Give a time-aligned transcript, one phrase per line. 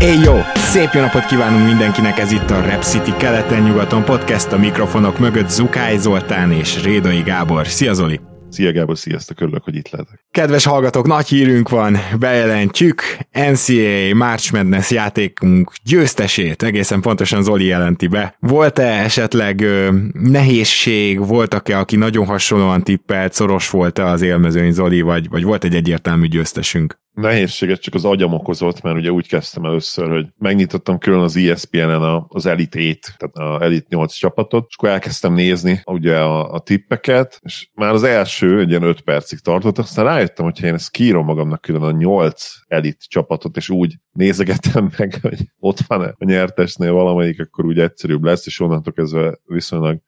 [0.00, 0.34] Éj jó!
[0.54, 5.48] Szép jó napot kívánunk mindenkinek, ez itt a Rep City keleten-nyugaton podcast a mikrofonok mögött
[5.48, 7.66] Zukály Zoltán és Rédai Gábor.
[7.66, 8.20] Szia Zoli!
[8.48, 10.24] Szia Gábor, sziasztok, örülök, hogy itt lehetek.
[10.30, 18.06] Kedves hallgatók, nagy hírünk van, bejelentjük NCAA March Madness játékunk győztesét, egészen pontosan Zoli jelenti
[18.06, 18.36] be.
[18.40, 25.28] Volt-e esetleg ö, nehézség, voltak-e, aki nagyon hasonlóan tippelt, szoros volt-e az élmezőny Zoli, vagy,
[25.28, 26.98] vagy volt egy egyértelmű győztesünk?
[27.16, 32.24] Nehézséget csak az agyam okozott, mert ugye úgy kezdtem először, hogy megnyitottam külön az ESPN-en
[32.28, 36.58] az Elite 8, tehát a Elite 8 csapatot, és akkor elkezdtem nézni ugye a, a
[36.58, 40.90] tippeket, és már az első egy ilyen 5 percig tartott, aztán rájöttem, hogy én ezt
[40.90, 46.24] kiírom magamnak külön a 8 Elite csapatot, és úgy nézegettem meg, hogy ott van-e a
[46.24, 50.00] nyertesnél valamelyik, akkor úgy egyszerűbb lesz, és onnantól kezdve viszonylag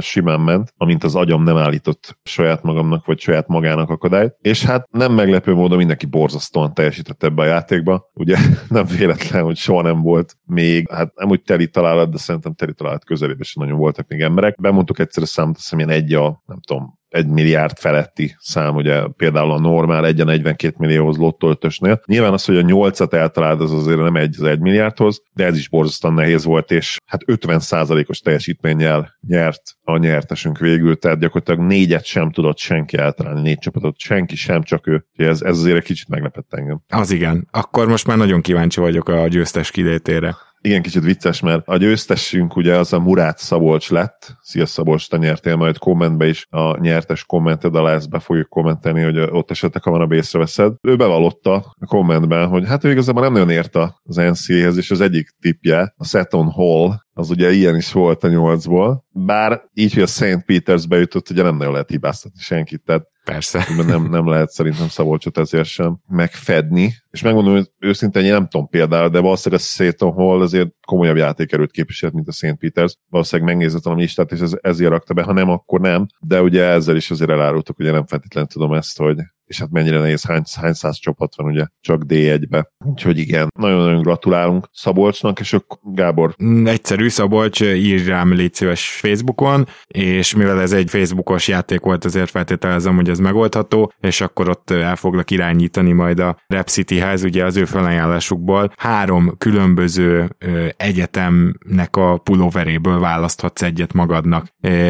[0.00, 4.36] simán ment, amint az agyam nem állított saját magamnak, vagy saját magának akadályt.
[4.40, 8.10] És hát nem meglepő módon mindenki borzasztóan teljesített ebbe a játékba.
[8.14, 8.36] Ugye
[8.68, 12.72] nem véletlen, hogy soha nem volt még, hát nem úgy teli találat, de szerintem teli
[12.72, 14.60] találat közelében sem nagyon voltak még emberek.
[14.60, 18.74] Bemondtuk egyszer a számot, azt hiszem ilyen egy a, nem tudom, egy milliárd feletti szám,
[18.74, 22.02] ugye például a normál 1 42 millióhoz lottoltösnél.
[22.06, 25.56] Nyilván az, hogy a 8-at eltaláld, az azért nem egy az 1 milliárdhoz, de ez
[25.56, 32.04] is borzasztóan nehéz volt, és hát 50%-os teljesítménnyel nyert a nyertesünk végül, tehát gyakorlatilag négyet
[32.04, 35.04] sem tudott senki eltalálni, négy csapatot, senki sem, csak ő.
[35.16, 36.82] Ez, ez azért egy kicsit meglepett engem.
[36.88, 37.48] Az igen.
[37.50, 42.56] Akkor most már nagyon kíváncsi vagyok a győztes kilétére igen, kicsit vicces, mert a győztesünk
[42.56, 44.36] ugye az a Murát Szabolcs lett.
[44.40, 49.02] Szia Szabolcs, te nyertél majd kommentbe is a nyertes kommented alá ezt be fogjuk kommentelni,
[49.02, 50.72] hogy ott esetleg ha van a észreveszed.
[50.82, 55.00] Ő bevallotta a kommentben, hogy hát ő igazából nem nagyon ért az NCA-hez, és az
[55.00, 60.02] egyik tipje, a Seton Hall, az ugye ilyen is volt a nyolcból, bár így, hogy
[60.02, 60.44] a St.
[60.46, 63.66] Peters bejutott, ugye nem nagyon lehet hibáztatni senkit, tehát Persze.
[63.86, 66.94] Nem, nem lehet szerintem Szabolcsot ezért sem megfedni.
[67.10, 71.16] És megmondom, hogy őszintén én nem tudom például, de valószínűleg a Seton Hall azért komolyabb
[71.16, 72.56] játékerőt képviselt, mint a St.
[72.58, 72.96] Peters.
[73.08, 76.06] Valószínűleg megnézett a listát, és ez, ezért rakta be, ha nem, akkor nem.
[76.20, 79.98] De ugye ezzel is azért elárultuk, ugye nem feltétlenül tudom ezt, hogy és hát mennyire
[79.98, 82.72] nehéz, hány, hány száz csapat van ugye csak D1-be.
[82.84, 86.34] Úgyhogy igen, nagyon-nagyon gratulálunk Szabolcsnak, és akkor Gábor.
[86.44, 92.04] Mm, egyszerű Szabolcs, ír rám légy szíves Facebookon, és mivel ez egy Facebookos játék volt,
[92.04, 97.24] azért feltételezem, hogy ez megoldható, és akkor ott el foglak irányítani majd a Rep City-hez,
[97.24, 100.36] ugye az ő felajánlásukból három különböző
[100.76, 104.46] egyetemnek a pulóveréből választhatsz egyet magadnak,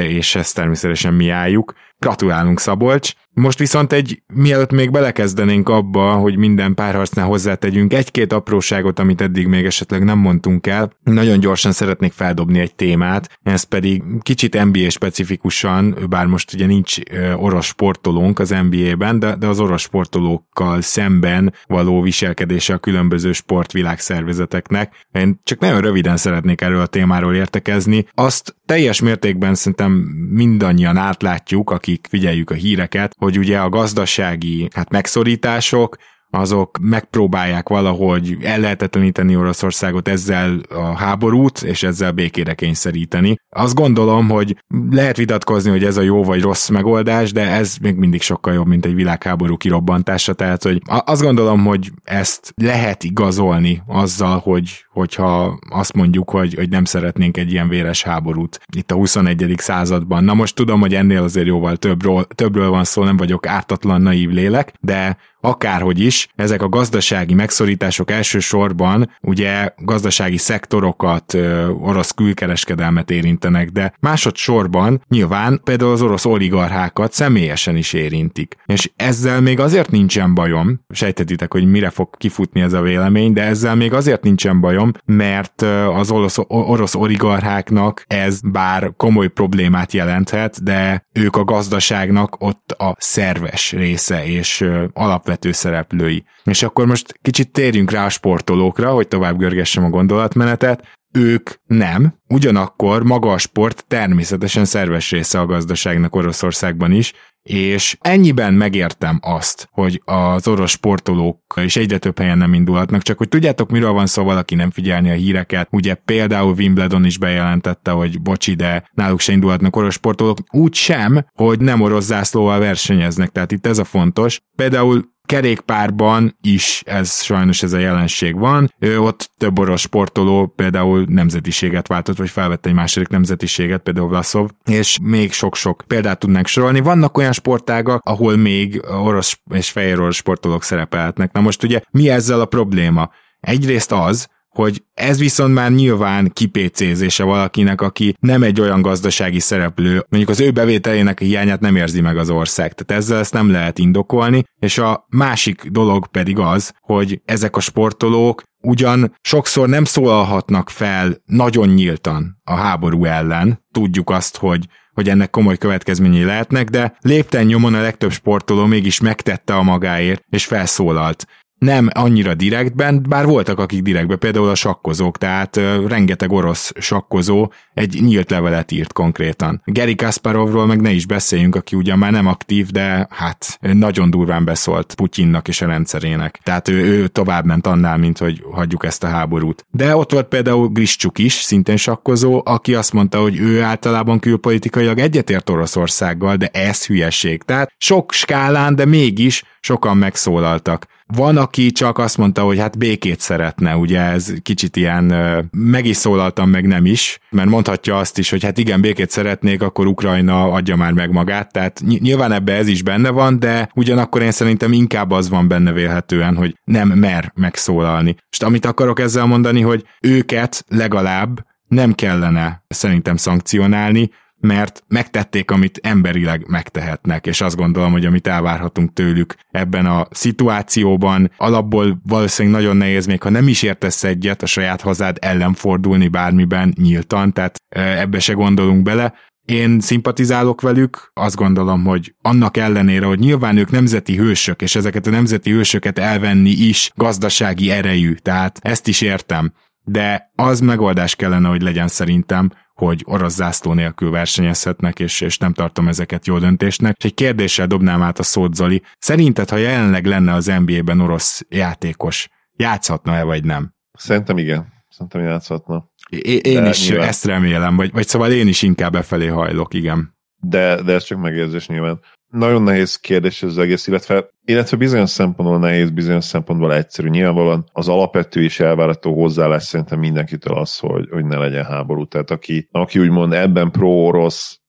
[0.09, 1.75] és ezt természetesen mi álljuk.
[2.05, 3.13] Gratulálunk Szabolcs!
[3.35, 9.47] Most viszont egy, mielőtt még belekezdenénk abba, hogy minden párharcnál hozzátegyünk egy-két apróságot, amit eddig
[9.47, 14.91] még esetleg nem mondtunk el, nagyon gyorsan szeretnék feldobni egy témát, ez pedig kicsit NBA
[14.91, 16.97] specifikusan, bár most ugye nincs
[17.37, 25.07] orosz sportolónk az NBA-ben, de, de az orosz sportolókkal szemben való viselkedése a különböző sportvilágszervezeteknek.
[25.13, 28.07] Én csak nagyon röviden szeretnék erről a témáról értekezni.
[28.15, 29.93] Azt teljes mértékben szerintem
[30.31, 35.97] mindannyian átlátjuk, akik figyeljük a híreket, hogy ugye a gazdasági hát megszorítások,
[36.35, 43.37] azok megpróbálják valahogy ellehetetleníteni Oroszországot ezzel a háborút, és ezzel békére kényszeríteni.
[43.57, 44.57] Azt gondolom, hogy
[44.91, 48.67] lehet vitatkozni, hogy ez a jó vagy rossz megoldás, de ez még mindig sokkal jobb,
[48.67, 55.59] mint egy világháború kirobbantása, tehát hogy azt gondolom, hogy ezt lehet igazolni azzal, hogy, hogyha
[55.71, 59.55] azt mondjuk, hogy, hogy nem szeretnénk egy ilyen véres háborút itt a 21.
[59.57, 60.25] században.
[60.25, 64.31] Na most tudom, hogy ennél azért jóval többről, többről van szó, nem vagyok ártatlan naív
[64.31, 71.35] lélek, de akárhogy is, ezek a gazdasági megszorítások elsősorban ugye gazdasági szektorokat,
[71.81, 78.57] orosz külkereskedelmet érintenek, de másodszorban nyilván például az orosz oligarchákat személyesen is érintik.
[78.67, 83.43] És ezzel még azért nincsen bajom, sejtetitek, hogy mire fog kifutni ez a vélemény, de
[83.43, 85.63] ezzel még azért nincsen bajom, mert
[85.95, 92.97] az orosz, orosz oligarcháknak ez bár komoly problémát jelenthet, de ők a gazdaságnak ott a
[92.99, 96.25] szerves része, és alapvetően alapvető szereplői.
[96.45, 100.89] És akkor most kicsit térjünk rá a sportolókra, hogy tovább görgessem a gondolatmenetet.
[101.13, 108.55] Ők nem, ugyanakkor maga a sport természetesen szerves része a gazdaságnak Oroszországban is, és ennyiben
[108.55, 113.71] megértem azt, hogy az orosz sportolók is egyre több helyen nem indulhatnak, csak hogy tudjátok,
[113.71, 115.69] miről van szó, valaki nem figyelni a híreket.
[115.71, 121.27] Ugye például Wimbledon is bejelentette, hogy bocsi, de náluk se indulhatnak orosz sportolók, úgy sem,
[121.33, 124.41] hogy nem orosz zászlóval versenyeznek, tehát itt ez a fontos.
[124.57, 128.73] Például kerékpárban is ez sajnos ez a jelenség van.
[128.79, 134.51] Ő ott több orosz sportoló például nemzetiséget váltott, vagy felvette egy második nemzetiséget, például Vlasov,
[134.65, 136.81] és még sok-sok példát tudnánk sorolni.
[136.81, 141.33] Vannak olyan sportágak, ahol még orosz és fehér orosz sportolók szerepelhetnek.
[141.33, 143.11] Na most ugye mi ezzel a probléma?
[143.41, 150.07] Egyrészt az, hogy ez viszont már nyilván kipécézése valakinek, aki nem egy olyan gazdasági szereplő,
[150.09, 153.79] mondjuk az ő bevételének hiányát nem érzi meg az ország, tehát ezzel ezt nem lehet
[153.79, 160.71] indokolni, és a másik dolog pedig az, hogy ezek a sportolók ugyan sokszor nem szólalhatnak
[160.71, 166.97] fel nagyon nyíltan a háború ellen, tudjuk azt, hogy hogy ennek komoly következményei lehetnek, de
[167.01, 171.27] lépten nyomon a legtöbb sportoló mégis megtette a magáért, és felszólalt
[171.59, 178.03] nem annyira direktben, bár voltak akik direktben, például a sakkozók, tehát rengeteg orosz sakkozó egy
[178.03, 179.63] nyílt levelet írt konkrétan.
[179.65, 184.45] Geri Kasparovról meg ne is beszéljünk, aki ugyan már nem aktív, de hát nagyon durván
[184.45, 186.41] beszólt Putyinnak és a rendszerének.
[186.43, 189.67] Tehát ő, ő tovább ment annál, mint hogy hagyjuk ezt a háborút.
[189.71, 194.99] De ott volt például Griscsuk is, szintén sakkozó, aki azt mondta, hogy ő általában külpolitikailag
[194.99, 197.43] egyetért Oroszországgal, de ez hülyeség.
[197.43, 200.87] Tehát sok skálán, de mégis sokan megszólaltak.
[201.17, 205.05] Van, aki csak azt mondta, hogy hát békét szeretne, ugye ez kicsit ilyen,
[205.51, 209.63] meg is szólaltam, meg nem is, mert mondhatja azt is, hogy hát igen, békét szeretnék,
[209.63, 214.23] akkor Ukrajna adja már meg magát, tehát nyilván ebbe ez is benne van, de ugyanakkor
[214.23, 218.17] én szerintem inkább az van benne vélhetően, hogy nem mer megszólalni.
[218.31, 224.11] És amit akarok ezzel mondani, hogy őket legalább nem kellene szerintem szankcionálni,
[224.45, 231.31] mert megtették, amit emberileg megtehetnek, és azt gondolom, hogy amit elvárhatunk tőlük ebben a szituációban,
[231.37, 236.09] alapból valószínűleg nagyon nehéz, még ha nem is értesz egyet, a saját hazád ellen fordulni
[236.09, 239.15] bármiben nyíltan, tehát ebbe se gondolunk bele,
[239.45, 245.07] én szimpatizálok velük, azt gondolom, hogy annak ellenére, hogy nyilván ők nemzeti hősök, és ezeket
[245.07, 249.53] a nemzeti hősöket elvenni is gazdasági erejű, tehát ezt is értem.
[249.85, 255.53] De az megoldás kellene, hogy legyen szerintem, hogy orosz zászló nélkül versenyezhetnek, és, és nem
[255.53, 256.97] tartom ezeket jó döntésnek.
[256.99, 258.83] És egy kérdéssel dobnám át a szót, Zoli.
[258.99, 263.75] Szerinted, ha jelenleg lenne az NBA-ben orosz játékos, játszhatna-e vagy nem?
[263.93, 264.73] Szerintem igen.
[264.89, 265.89] Szerintem játszhatna.
[266.09, 267.09] É- én de is nyilván.
[267.09, 270.15] ezt remélem, vagy, vagy szóval én is inkább befelé hajlok, igen.
[270.37, 272.01] De, de ez csak megérzés nyilván
[272.35, 277.09] nagyon nehéz kérdés ez az egész, illetve, illetve bizonyos szempontból nehéz, bizonyos szempontból egyszerű.
[277.09, 282.07] Nyilvánvalóan az alapvető és elvárható hozzáállás szerintem mindenkitől az, hogy, hogy ne legyen háború.
[282.07, 284.61] Tehát aki, aki úgymond ebben pro-orosz,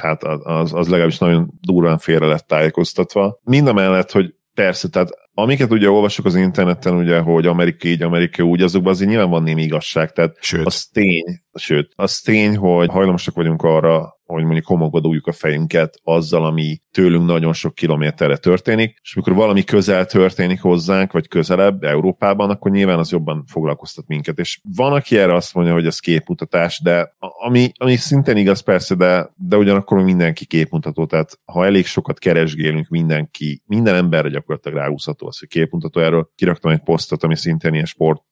[0.00, 3.40] hát az, az legalábbis nagyon durván félre lett tájékoztatva.
[3.42, 8.02] Mind a mellett, hogy persze, tehát amiket ugye olvasok az interneten, ugye, hogy Amerika így,
[8.02, 10.66] Amerika úgy, azokban azért nyilván van némi igazság, tehát sőt.
[10.66, 11.24] az tény,
[11.54, 17.26] sőt, az tény, hogy hajlamosak vagyunk arra, hogy mondjuk homogaduljuk a fejünket azzal, ami tőlünk
[17.26, 22.98] nagyon sok kilométerre történik, és amikor valami közel történik hozzánk, vagy közelebb Európában, akkor nyilván
[22.98, 24.38] az jobban foglalkoztat minket.
[24.38, 28.94] És van, aki erre azt mondja, hogy ez képmutatás, de ami, ami szintén igaz persze,
[28.94, 35.26] de, de ugyanakkor mindenki képmutató, tehát ha elég sokat keresgélünk, mindenki, minden emberre gyakorlatilag ráhúzható
[35.26, 36.00] az, hogy képmutató.
[36.00, 37.86] Erről kiraktam egy posztot, ami szintén ilyen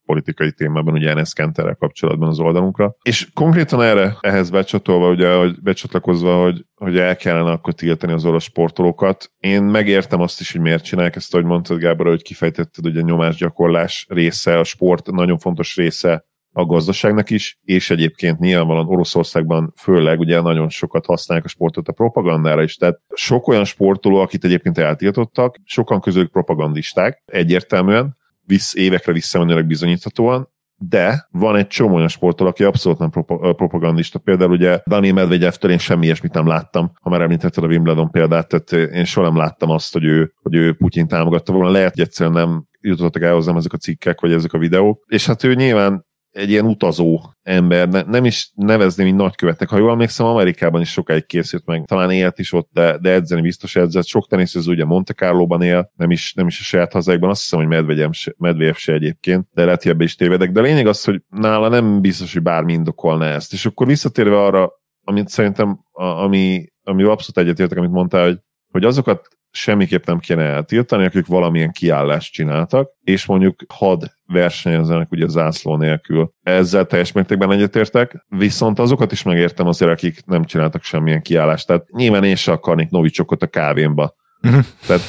[0.09, 2.97] sportpolitikai témában, ugye Enes Kenterrel kapcsolatban az oldalunkra.
[3.03, 8.25] És konkrétan erre, ehhez becsatolva, ugye, hogy becsatlakozva, hogy, hogy el kellene akkor tiltani az
[8.25, 9.31] orosz sportolókat.
[9.39, 13.01] Én megértem azt is, hogy miért csinálják ezt, ahogy mondtad Gábor, hogy kifejtetted, hogy a
[13.01, 20.19] nyomásgyakorlás része, a sport nagyon fontos része a gazdaságnak is, és egyébként nyilvánvalóan Oroszországban főleg
[20.19, 24.79] ugye nagyon sokat használják a sportot a propagandára is, tehát sok olyan sportoló, akit egyébként
[24.79, 28.17] eltiltottak, sokan közülük propagandisták, egyértelműen,
[28.49, 30.49] visz, évekre visszamenőleg bizonyíthatóan,
[30.81, 33.11] de van egy csomó olyan sportoló, aki abszolút nem
[33.55, 34.19] propagandista.
[34.19, 38.49] Például ugye Dani Medvegyevtől én semmi ilyesmit nem láttam, ha már említetted a Wimbledon példát,
[38.49, 41.71] tehát én soha nem láttam azt, hogy ő, hogy ő Putyin támogatta volna.
[41.71, 45.05] Lehet, hogy egyszerűen nem jutottak el hozzám ezek a cikkek, vagy ezek a videók.
[45.07, 46.07] És hát ő nyilván
[46.39, 49.69] egy ilyen utazó ember, ne, nem is nevezném, mint nagykövetnek.
[49.69, 53.41] Ha jól emlékszem, Amerikában is sokáig készült meg, talán élt is ott, de, de edzeni
[53.41, 54.07] biztos edzett.
[54.07, 57.59] Sok teniszező ugye Monte Carlo-ban él, nem is, nem is a saját hazáikban, azt hiszem,
[57.59, 58.35] hogy Medvegyev se,
[58.73, 60.53] se egyébként, de lehet, hogy ebbe is tévedek.
[60.53, 63.53] De lényeg az, hogy nála nem biztos, hogy bármi indokolna ezt.
[63.53, 64.73] És akkor visszatérve arra,
[65.05, 68.39] amit szerintem, ami, ami abszolút egyetértek, amit mondtál, hogy,
[68.71, 75.27] hogy azokat semmiképp nem kéne eltiltani, akik valamilyen kiállást csináltak, és mondjuk had versenyezzenek ugye
[75.29, 76.33] zászló nélkül.
[76.43, 81.67] Ezzel teljes mértékben egyetértek, viszont azokat is megértem azért, akik nem csináltak semmilyen kiállást.
[81.67, 84.15] Tehát nyilván én se akarnék novicsokot a kávémba.
[84.43, 84.65] Uh-huh.
[84.87, 85.03] Tehát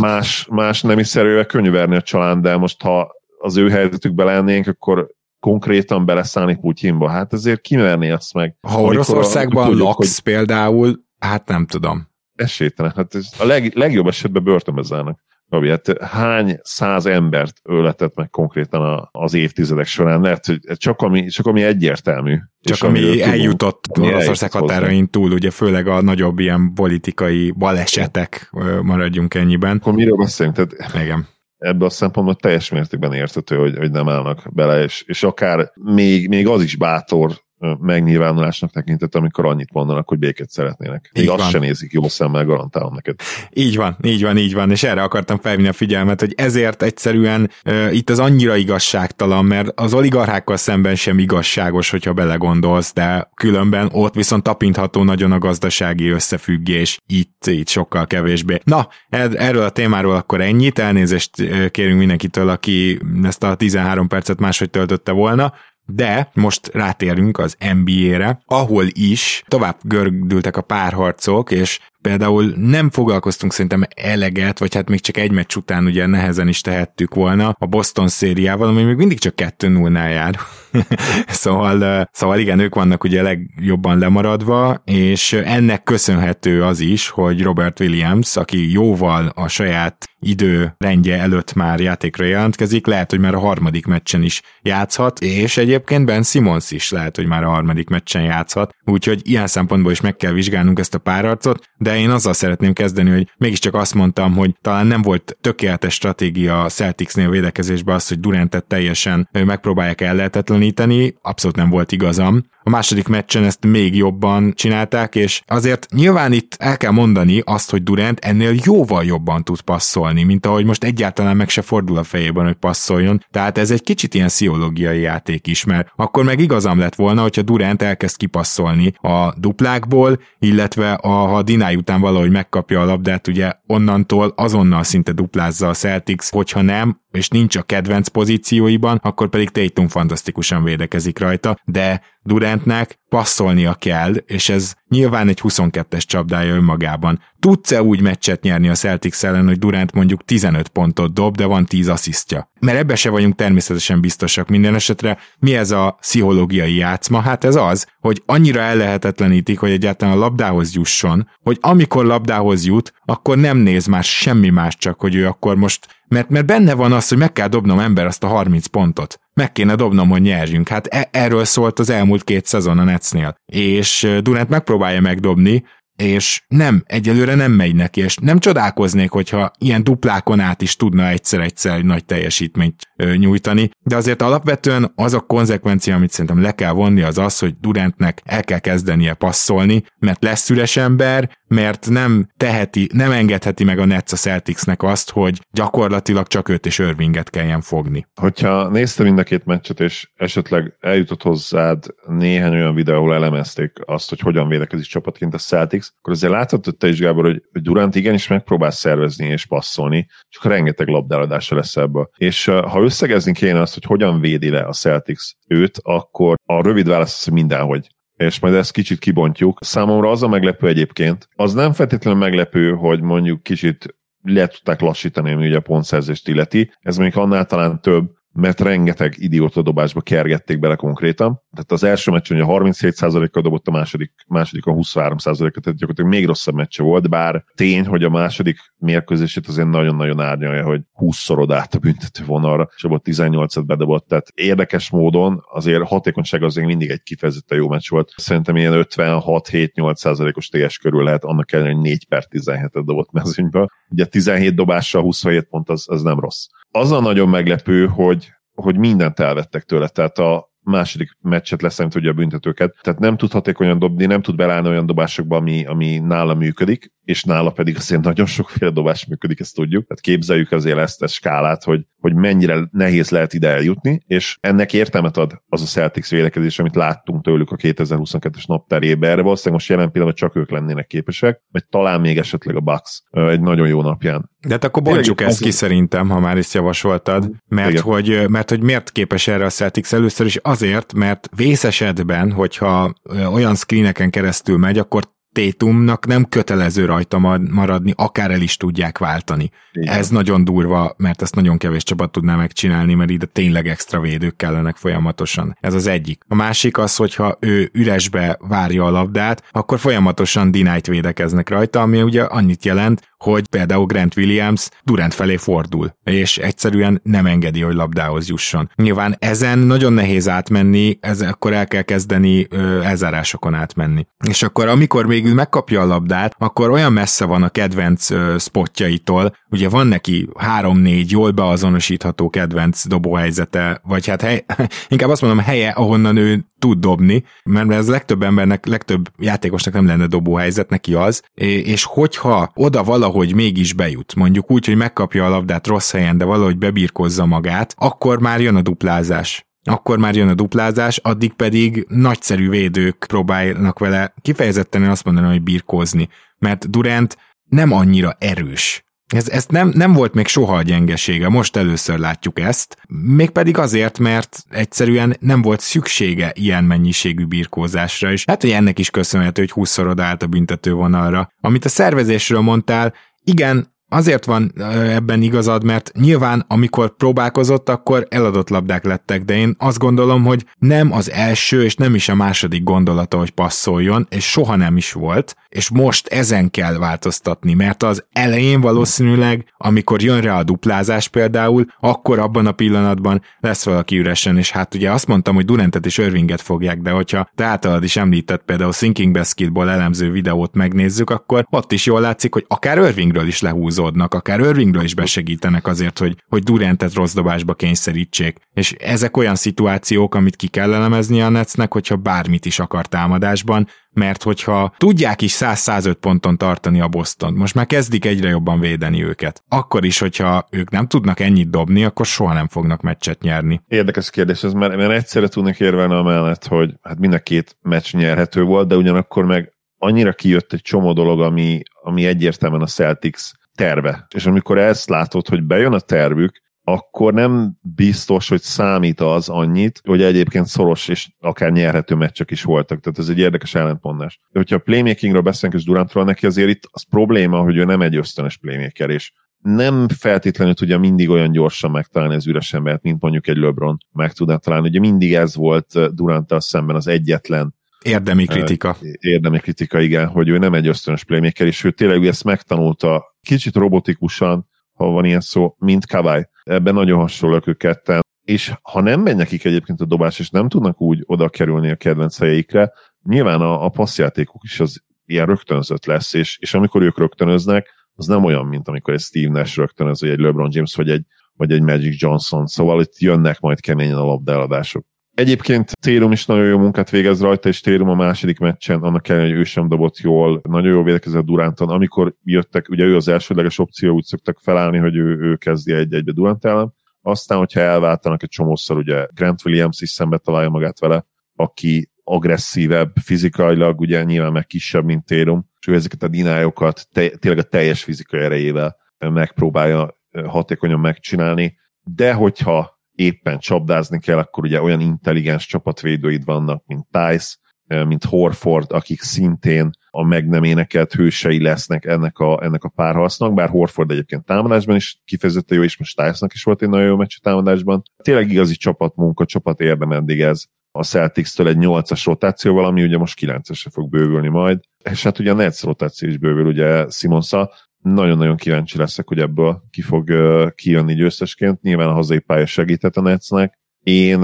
[0.00, 3.08] más, más nem is szerűen könnyű verni a család, de most ha
[3.38, 5.08] az ő helyzetükbe lennénk, akkor
[5.40, 7.08] konkrétan beleszállni Putyinba.
[7.08, 8.56] Hát ezért kimerné azt meg.
[8.60, 10.34] Ha Oroszországban laksz hogy...
[10.34, 12.14] például, hát nem tudom.
[12.36, 12.92] Esélytelen.
[12.96, 15.24] Hát ez a leg, legjobb esetben börtönbe zárnak.
[15.48, 20.20] Gabi, hát hány száz embert öletett meg konkrétan a, az évtizedek során?
[20.20, 22.36] Lehet, hogy csak ami, csak ami egyértelmű.
[22.60, 28.50] Csak ami eljutott tudunk, Oroszország határain túl, ugye főleg a nagyobb ilyen politikai balesetek
[28.82, 29.76] maradjunk ennyiben.
[29.76, 30.54] Akkor miről beszélünk?
[30.54, 31.26] Tehát Igen
[31.58, 36.28] ebből a szempontból teljes mértékben értető, hogy, hogy nem állnak bele, és, és akár még,
[36.28, 37.32] még az is bátor
[37.80, 41.10] megnyilvánulásnak tekintett, amikor annyit mondanak, hogy békét szeretnének.
[41.12, 41.50] Még így azt van.
[41.50, 43.14] sem nézik jó szemmel, garantálom neked.
[43.52, 47.50] Így van, így van, így van, és erre akartam felvinni a figyelmet, hogy ezért egyszerűen
[47.64, 53.88] uh, itt az annyira igazságtalan, mert az oligarchákkal szemben sem igazságos, hogyha belegondolsz, de különben
[53.92, 58.58] ott viszont tapintható nagyon a gazdasági összefüggés, itt, itt sokkal kevésbé.
[58.64, 61.30] Na, erről a témáról akkor ennyit, elnézést
[61.70, 65.52] kérünk mindenkitől, aki ezt a 13 percet máshogy töltötte volna,
[65.86, 73.52] de most rátérünk az NBA-re, ahol is tovább gördültek a párharcok, és például nem foglalkoztunk
[73.52, 77.66] szerintem eleget, vagy hát még csak egy meccs után ugye nehezen is tehettük volna a
[77.66, 80.38] Boston szériával, ami még mindig csak 2-0-nál jár.
[81.26, 87.80] szóval, szóval igen, ők vannak ugye legjobban lemaradva, és ennek köszönhető az is, hogy Robert
[87.80, 93.86] Williams, aki jóval a saját időrendje előtt már játékra jelentkezik, lehet, hogy már a harmadik
[93.86, 98.74] meccsen is játszhat, és egyébként Ben Simmons is lehet, hogy már a harmadik meccsen játszhat,
[98.84, 103.10] úgyhogy ilyen szempontból is meg kell vizsgálnunk ezt a párharcot, de én azzal szeretném kezdeni,
[103.10, 108.20] hogy mégiscsak azt mondtam, hogy talán nem volt tökéletes stratégia a Celticsnél védekezésben az, hogy
[108.20, 112.42] Durantet teljesen megpróbálják ellehetetleníteni, abszolút nem volt igazam.
[112.66, 117.70] A második meccsen ezt még jobban csinálták, és azért nyilván itt el kell mondani azt,
[117.70, 122.02] hogy Durant ennél jóval jobban tud passzolni, mint ahogy most egyáltalán meg se fordul a
[122.02, 123.24] fejében, hogy passzoljon.
[123.30, 127.42] Tehát ez egy kicsit ilyen sziológiai játék is, mert akkor meg igazam lett volna, hogyha
[127.42, 133.52] Durant elkezd kipasszolni a duplákból, illetve a, ha Dináj után valahogy megkapja a labdát, ugye
[133.66, 139.50] onnantól azonnal szinte duplázza a Celtics, hogyha nem, és nincs a kedvenc pozícióiban, akkor pedig
[139.50, 147.20] Tatum fantasztikusan védekezik rajta, de Durantnek passzolnia kell, és ez nyilván egy 22-es csapdája önmagában.
[147.40, 151.64] Tudsz-e úgy meccset nyerni a Celtics ellen, hogy Durant mondjuk 15 pontot dob, de van
[151.64, 152.50] 10 asszisztja?
[152.60, 155.18] Mert ebbe se vagyunk természetesen biztosak minden esetre.
[155.38, 157.20] Mi ez a pszichológiai játszma?
[157.20, 162.92] Hát ez az, hogy annyira ellehetetlenítik, hogy egyáltalán a labdához jusson, hogy amikor labdához jut,
[163.04, 166.92] akkor nem néz már semmi más, csak hogy ő akkor most mert, mert benne van
[166.92, 169.20] az, hogy meg kell dobnom ember azt a 30 pontot.
[169.34, 170.68] Meg kéne dobnom, hogy nyerjünk.
[170.68, 173.34] Hát e- erről szólt az elmúlt két szezon a Netsnél.
[173.52, 175.64] És Durant megpróbálja megdobni,
[175.96, 181.08] és nem, egyelőre nem megy neki, és nem csodálkoznék, hogyha ilyen duplákon át is tudna
[181.08, 186.72] egyszer-egyszer egy nagy teljesítményt nyújtani, de azért alapvetően az a konzekvencia, amit szerintem le kell
[186.72, 192.28] vonni, az az, hogy Durantnek el kell kezdenie passzolni, mert lesz üres ember, mert nem
[192.36, 197.30] teheti, nem engedheti meg a Nets a Celticsnek azt, hogy gyakorlatilag csak őt és Irvinget
[197.30, 198.06] kelljen fogni.
[198.14, 203.72] Hogyha nézte mind a két meccset, és esetleg eljutott hozzád néhány olyan videó, ahol elemezték
[203.84, 207.94] azt, hogy hogyan védekezik csapatként a Celtics, akkor azért láthatod te is, Gábor, hogy Durant
[207.94, 212.10] igenis megpróbál szervezni és passzolni, csak rengeteg labdáladása lesz ebből.
[212.16, 216.88] És ha összegezni kéne azt, hogy hogyan védi le a Celtics őt, akkor a rövid
[216.88, 219.58] válasz az, hogy mindenhogy és majd ezt kicsit kibontjuk.
[219.62, 225.32] Számomra az a meglepő egyébként, az nem feltétlenül meglepő, hogy mondjuk kicsit le tudták lassítani,
[225.32, 226.72] ami ugye a pontszerzést illeti.
[226.80, 231.42] Ez mondjuk annál talán több, mert rengeteg idióta dobásba kergették bele konkrétan.
[231.52, 236.26] Tehát az első meccsen ugye 37%-kal dobott, a második, második a 23%-kal, tehát gyakorlatilag még
[236.26, 241.74] rosszabb meccse volt, bár tény, hogy a második mérkőzését azért nagyon-nagyon árnyalja, hogy 20-szorod át
[241.74, 247.02] a büntető vonalra, és abban 18-et bedobott, tehát érdekes módon azért hatékonyság azért mindig egy
[247.02, 248.12] kifejezetten jó meccs volt.
[248.16, 253.68] Szerintem ilyen 56-7-8%-os TS körül lehet, annak ellenére, hogy 4 per 17-et dobott mezőnyből.
[253.88, 258.76] Ugye 17 dobással 27 pont az, az nem rossz az a nagyon meglepő, hogy, hogy
[258.76, 259.88] mindent elvettek tőle.
[259.88, 262.74] Tehát a második meccset leszámít ugye a büntetőket.
[262.80, 267.24] Tehát nem tud hatékonyan dobni, nem tud belállni olyan dobásokba, ami, ami nála működik, és
[267.24, 269.86] nála pedig azért nagyon sokféle dobás működik, ezt tudjuk.
[269.86, 274.72] Tehát képzeljük azért ezt a skálát, hogy, hogy mennyire nehéz lehet ide eljutni, és ennek
[274.72, 279.10] értelmet ad az a Celtics védekezés, amit láttunk tőlük a 2022-es napterében.
[279.10, 283.02] Erre valószínűleg most jelen pillanatban csak ők lennének képesek, vagy talán még esetleg a Bucks
[283.10, 284.30] egy nagyon jó napján.
[284.46, 288.62] De hát akkor bontsuk ezt ki szerintem, ha már is javasoltad, mert hogy, mert hogy
[288.62, 292.94] miért képes erre a Celtics először is azért, mert vészesedben, hogyha
[293.32, 297.18] olyan screeneken keresztül megy, akkor Tétumnak nem kötelező rajta
[297.50, 299.50] maradni, akár el is tudják váltani.
[299.72, 299.94] Igen.
[299.94, 304.36] Ez nagyon durva, mert ezt nagyon kevés csapat tudná megcsinálni, mert ide tényleg extra védők
[304.36, 305.56] kellenek folyamatosan.
[305.60, 306.22] Ez az egyik.
[306.28, 312.02] A másik az, hogyha ő üresbe várja a labdát, akkor folyamatosan denied védekeznek rajta, ami
[312.02, 317.74] ugye annyit jelent, hogy például Grant Williams Durant felé fordul, és egyszerűen nem engedi, hogy
[317.74, 318.70] labdához jusson.
[318.76, 324.06] Nyilván ezen nagyon nehéz átmenni, ez akkor el kell kezdeni ö, elzárásokon átmenni.
[324.28, 329.36] És akkor amikor végül megkapja a labdát, akkor olyan messze van a kedvenc ö, spotjaitól,
[329.50, 334.44] ugye van neki három-négy jól beazonosítható kedvenc dobóhelyzete, vagy hát hely,
[334.88, 339.86] inkább azt mondom helye, ahonnan ő tud dobni, mert ez legtöbb embernek, legtöbb játékosnak nem
[339.86, 345.28] lenne dobóhelyzet, neki az, és hogyha oda valahogy mégis bejut, mondjuk úgy, hogy megkapja a
[345.28, 349.46] labdát rossz helyen, de valahogy bebírkozza magát, akkor már jön a duplázás.
[349.64, 355.42] Akkor már jön a duplázás, addig pedig nagyszerű védők próbálnak vele kifejezetten azt mondani, hogy
[355.42, 356.08] birkózni,
[356.38, 357.16] mert Durant
[357.48, 358.84] nem annyira erős.
[359.06, 363.98] Ez, ez nem, nem volt még soha a gyengesége, most először látjuk ezt, mégpedig azért,
[363.98, 369.50] mert egyszerűen nem volt szüksége ilyen mennyiségű birkózásra, és hát, hogy ennek is köszönhető, hogy
[369.50, 371.30] 20 állt a büntetővonalra.
[371.40, 372.94] Amit a szervezésről mondtál,
[373.24, 374.52] igen, Azért van
[374.88, 380.44] ebben igazad, mert nyilván amikor próbálkozott, akkor eladott labdák lettek, de én azt gondolom, hogy
[380.58, 384.92] nem az első és nem is a második gondolata, hogy passzoljon, és soha nem is
[384.92, 391.08] volt, és most ezen kell változtatni, mert az elején valószínűleg, amikor jön rá a duplázás
[391.08, 395.86] például, akkor abban a pillanatban lesz valaki üresen, és hát ugye azt mondtam, hogy Durantet
[395.86, 401.10] és Irvinget fogják, de hogyha te általad is említett például Sinking Basketball elemző videót megnézzük,
[401.10, 403.40] akkor ott is jól látszik, hogy akár Irvingről is
[403.76, 408.38] lehúzódnak, akár Irvingről is besegítenek azért, hogy, hogy Durantet rossz dobásba kényszerítsék.
[408.54, 413.68] És ezek olyan szituációk, amit ki kell elemezni a Netsnek, hogyha bármit is akar támadásban,
[413.90, 419.04] mert hogyha tudják is 100-105 ponton tartani a Boston, most már kezdik egyre jobban védeni
[419.04, 419.42] őket.
[419.48, 423.60] Akkor is, hogyha ők nem tudnak ennyit dobni, akkor soha nem fognak meccset nyerni.
[423.68, 427.94] Érdekes kérdés ez, mert, mert egyszerre tudnak érvelni amellett, hogy hát mind a két meccs
[427.94, 433.30] nyerhető volt, de ugyanakkor meg annyira kijött egy csomó dolog, ami, ami egyértelműen a Celtics
[433.56, 434.06] terve.
[434.14, 439.80] És amikor ezt látod, hogy bejön a tervük, akkor nem biztos, hogy számít az annyit,
[439.84, 442.80] hogy egyébként szoros és akár nyerhető meccsek is voltak.
[442.80, 444.20] Tehát ez egy érdekes ellentmondás.
[444.30, 447.80] De hogyha a playmakingről beszélünk és Durantról, neki azért itt az probléma, hogy ő nem
[447.82, 453.00] egy ösztönös playmaker, és nem feltétlenül tudja mindig olyan gyorsan megtalálni az üres embert, mint
[453.00, 454.68] mondjuk egy LeBron meg tudná találni.
[454.68, 458.76] Ugye mindig ez volt Duranttal szemben az egyetlen Érdemi kritika.
[458.98, 463.54] Érdemi kritika, igen, hogy ő nem egy ösztönös playmaker, és ő tényleg ezt megtanulta kicsit
[463.54, 466.28] robotikusan, ha van ilyen szó, mint Kawai.
[466.42, 468.00] Ebben nagyon hasonlóak ők ketten.
[468.22, 471.76] És ha nem megy nekik egyébként a dobás, és nem tudnak úgy oda kerülni a
[471.76, 476.98] kedvenc helyeikre, nyilván a, a passzjátékuk is az ilyen rögtönzött lesz, és, és amikor ők
[476.98, 480.90] rögtönöznek, az nem olyan, mint amikor egy Steve Nash rögtönöz, vagy egy LeBron James, vagy
[480.90, 484.86] egy, vagy egy Magic Johnson, szóval itt jönnek majd keményen a labdeladások.
[485.16, 489.30] Egyébként Térum is nagyon jó munkát végez rajta, és Térum a második meccsen, annak ellenére,
[489.30, 491.68] hogy ő sem dobott jól, nagyon jól védekezett Duránton.
[491.68, 496.12] Amikor jöttek, ugye ő az elsődleges opció, úgy szoktak felállni, hogy ő, ő kezdi egy-egybe
[496.12, 496.74] Durant ellen.
[497.02, 502.92] Aztán, hogyha elváltanak egy csomószor, ugye Grant Williams is szembe találja magát vele, aki agresszívebb
[503.02, 507.48] fizikailag, ugye nyilván meg kisebb, mint Térum, és ő ezeket a dinályokat te, tényleg a
[507.48, 515.46] teljes fizikai erejével megpróbálja hatékonyan megcsinálni, de hogyha éppen csapdázni kell, akkor ugye olyan intelligens
[515.46, 522.18] csapatvédőid vannak, mint Tice, mint Horford, akik szintén a meg nem énekelt hősei lesznek ennek
[522.18, 526.42] a, ennek a párharcnak, bár Horford egyébként támadásban is kifejezetten jó, és most Tice-nak is
[526.42, 527.82] volt egy nagyon jó meccs támadásban.
[528.02, 530.44] Tényleg igazi csapatmunka, csapat érdem eddig ez
[530.76, 534.60] a Celtics-től egy 8-as rotációval, ami ugye most 9-esre fog bővülni majd.
[534.90, 537.52] És hát ugye a Nets rotáció is bővül ugye Simonsa,
[537.92, 540.12] nagyon-nagyon kíváncsi leszek, hogy ebből ki fog
[540.54, 541.62] kijönni győztesként.
[541.62, 543.58] Nyilván a hazai pálya segített a Netsnek.
[543.82, 544.20] Én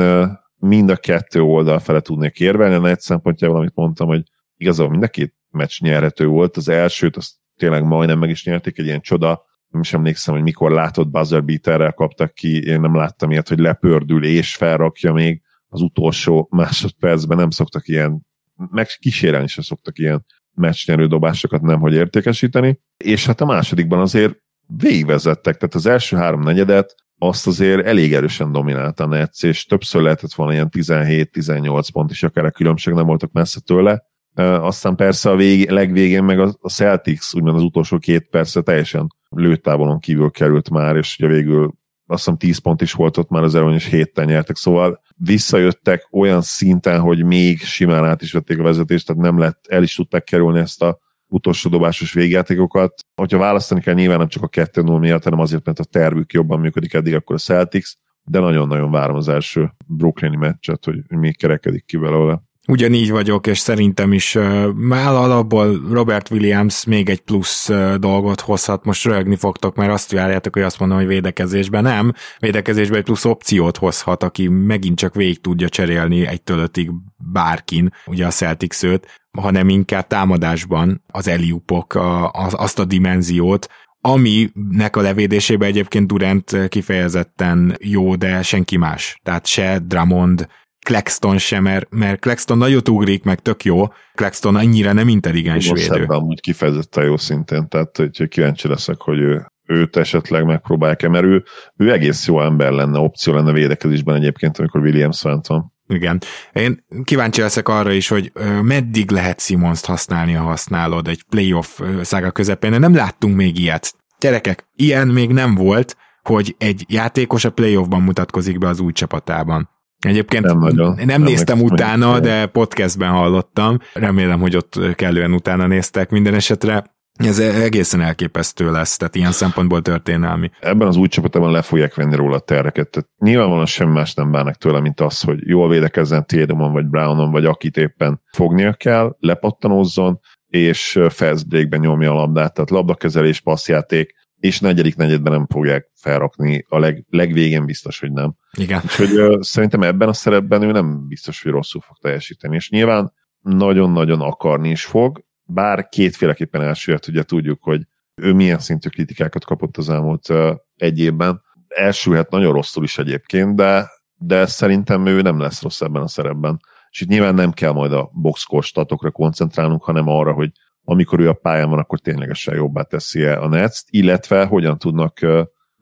[0.57, 2.75] mind a kettő oldal fele tudnék érvelni.
[2.75, 4.23] A Nets szempontjából, amit mondtam, hogy
[4.57, 6.57] igazából mind a két meccs nyerhető volt.
[6.57, 9.45] Az elsőt azt tényleg majdnem meg is nyerték, egy ilyen csoda.
[9.69, 13.59] Nem is emlékszem, hogy mikor látott buzzer beaterrel kaptak ki, én nem láttam ilyet, hogy
[13.59, 18.27] lepördül és felrakja még az utolsó másodpercben nem szoktak ilyen,
[18.71, 24.37] meg kísérelni se szoktak ilyen meccsnyerő dobásokat nemhogy értékesíteni, és hát a másodikban azért
[24.77, 30.03] végigvezettek, tehát az első három negyedet azt azért elég erősen dominálta a Netsz, és többször
[30.03, 34.03] lehetett volna ilyen 17-18 pont is, akár a különbség nem voltak messze tőle.
[34.35, 39.99] Aztán persze a vég, legvégén meg a Celtics, úgymond az utolsó két persze teljesen lőtávolon
[39.99, 41.75] kívül került már, és ugye végül
[42.07, 46.09] azt hiszem 10 pont is volt ott már az Erony, és héten nyertek, szóval visszajöttek
[46.11, 49.95] olyan szinten, hogy még simán át is vették a vezetést, tehát nem lett, el is
[49.95, 52.95] tudták kerülni ezt a utolsó dobásos végjátékokat.
[53.15, 56.61] Hogyha választani kell, nyilván nem csak a 2-0 miatt, hanem azért, mert a tervük jobban
[56.61, 61.85] működik eddig, akkor a Celtics, de nagyon-nagyon várom az első Brooklyni meccset, hogy még kerekedik
[61.85, 62.43] ki belőle.
[62.69, 64.39] Ugyanígy vagyok, és szerintem is
[64.75, 70.55] már alapból Robert Williams még egy plusz dolgot hozhat, most rögni fogtok, mert azt várjátok,
[70.55, 75.41] hogy azt mondom, hogy védekezésben nem, védekezésben egy plusz opciót hozhat, aki megint csak végig
[75.41, 82.31] tudja cserélni egy ötig bárkin, ugye a Celtics őt, hanem inkább támadásban az Eliupok a,
[82.31, 83.69] az, azt a dimenziót,
[84.01, 89.21] aminek a levédésében egyébként Durant kifejezetten jó, de senki más.
[89.23, 90.49] Tehát se Drummond,
[90.85, 93.87] Claxton sem, mert, mert Claxton nagyot ugrik, meg tök jó.
[94.15, 95.99] Claxton annyira nem intelligens Most védő.
[95.99, 101.25] Most amúgy kifejezetten jó szintén, tehát hogy kíváncsi leszek, hogy ő, őt esetleg megpróbálják-e, mert
[101.25, 101.45] ő,
[101.77, 105.73] ő egész jó ember lenne, opció lenne védekezésben egyébként, amikor Williams fent van.
[105.89, 106.21] Igen.
[106.53, 112.31] Én kíváncsi leszek arra is, hogy meddig lehet Simons-t használni, ha használod egy playoff szága
[112.31, 112.81] közepén.
[112.81, 113.95] Nem láttunk még ilyet.
[114.19, 119.71] Gyerekek, ilyen még nem volt, hogy egy játékos a playoffban mutatkozik be az új csapatában.
[120.07, 123.79] Egyébként nem, nagyon, nem, nem néztem utána, de podcastben hallottam.
[123.95, 126.85] Remélem, hogy ott kellően utána néztek minden esetre.
[127.13, 130.51] Ez egészen elképesztő lesz, tehát ilyen szempontból történelmi.
[130.61, 132.91] Ebben az új csapatban le fogják venni róla a terreket.
[132.91, 137.31] Tehát nyilvánvalóan semmi más nem bánnak tőle, mint az, hogy jól védekezzen Tiedomon, vagy Brownon,
[137.31, 144.15] vagy akit éppen fognia kell, lepattanózzon, és fast breakben nyomja a labdát, tehát labdakezelés, passzjáték,
[144.43, 148.35] és negyedik negyedben nem fogják felrakni, a leg, legvégén biztos, hogy nem.
[148.59, 148.81] Igen.
[148.85, 153.13] Úgyhogy uh, szerintem ebben a szerepben ő nem biztos, hogy rosszul fog teljesíteni, és nyilván
[153.41, 157.83] nagyon-nagyon akarni is fog, bár kétféleképpen elsőért ugye tudjuk, hogy
[158.15, 161.43] ő milyen szintű kritikákat kapott az elmúlt uh, egy évben.
[161.69, 166.61] Elsülhet nagyon rosszul is egyébként, de, de szerintem ő nem lesz rossz ebben a szerepben.
[166.91, 170.51] És itt nyilván nem kell majd a boxkor statokra koncentrálnunk, hanem arra, hogy
[170.85, 175.19] amikor ő a pályán van, akkor ténylegesen jobbá teszi -e a Nets, illetve hogyan tudnak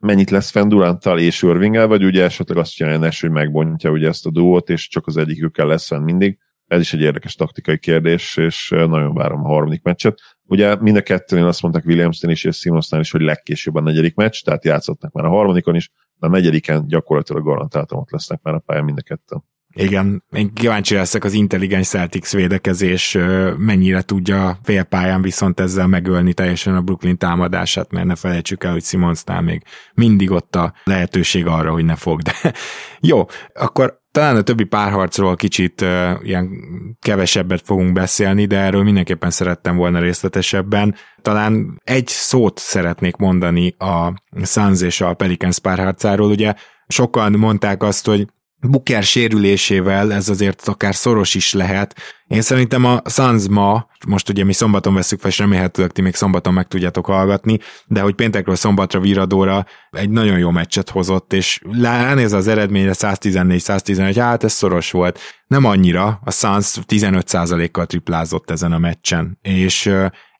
[0.01, 4.31] mennyit lesz fenn és Irvinggel, vagy ugye esetleg azt csinálja hogy megbontja ugye ezt a
[4.31, 6.37] duót, és csak az egyikükkel lesz fenn mindig.
[6.67, 10.19] Ez is egy érdekes taktikai kérdés, és nagyon várom a harmadik meccset.
[10.43, 14.15] Ugye mind a kettőnél azt mondták Williamsnél is és Simonsnál is, hogy legkésőbb a negyedik
[14.15, 18.53] meccs, tehát játszottak már a harmadikon is, de a negyediken gyakorlatilag garantáltan ott lesznek már
[18.53, 19.43] a pályán mind a ketten.
[19.73, 23.17] Igen, én kíváncsi leszek az intelligens Celtics védekezés
[23.57, 28.83] mennyire tudja félpályán viszont ezzel megölni teljesen a Brooklyn támadását, mert ne felejtsük el, hogy
[28.83, 32.21] Simonsnál még mindig ott a lehetőség arra, hogy ne fog.
[32.21, 32.33] De
[33.09, 36.49] jó, akkor talán a többi párharcról kicsit uh, ilyen
[36.99, 40.95] kevesebbet fogunk beszélni, de erről mindenképpen szerettem volna részletesebben.
[41.21, 46.29] Talán egy szót szeretnék mondani a Suns és a Pelicans párharcáról.
[46.29, 46.53] Ugye
[46.87, 48.27] sokan mondták azt, hogy
[48.61, 51.95] Booker sérülésével ez azért akár szoros is lehet.
[52.27, 56.15] Én szerintem a Suns ma, most ugye mi szombaton veszük fel, és remélhetőleg ti még
[56.15, 61.61] szombaton meg tudjátok hallgatni, de hogy péntekről szombatra viradóra egy nagyon jó meccset hozott, és
[61.81, 65.19] ránéz az eredményre 114-111, hát ez szoros volt.
[65.47, 69.93] Nem annyira, a Suns 15%-kal triplázott ezen a meccsen, és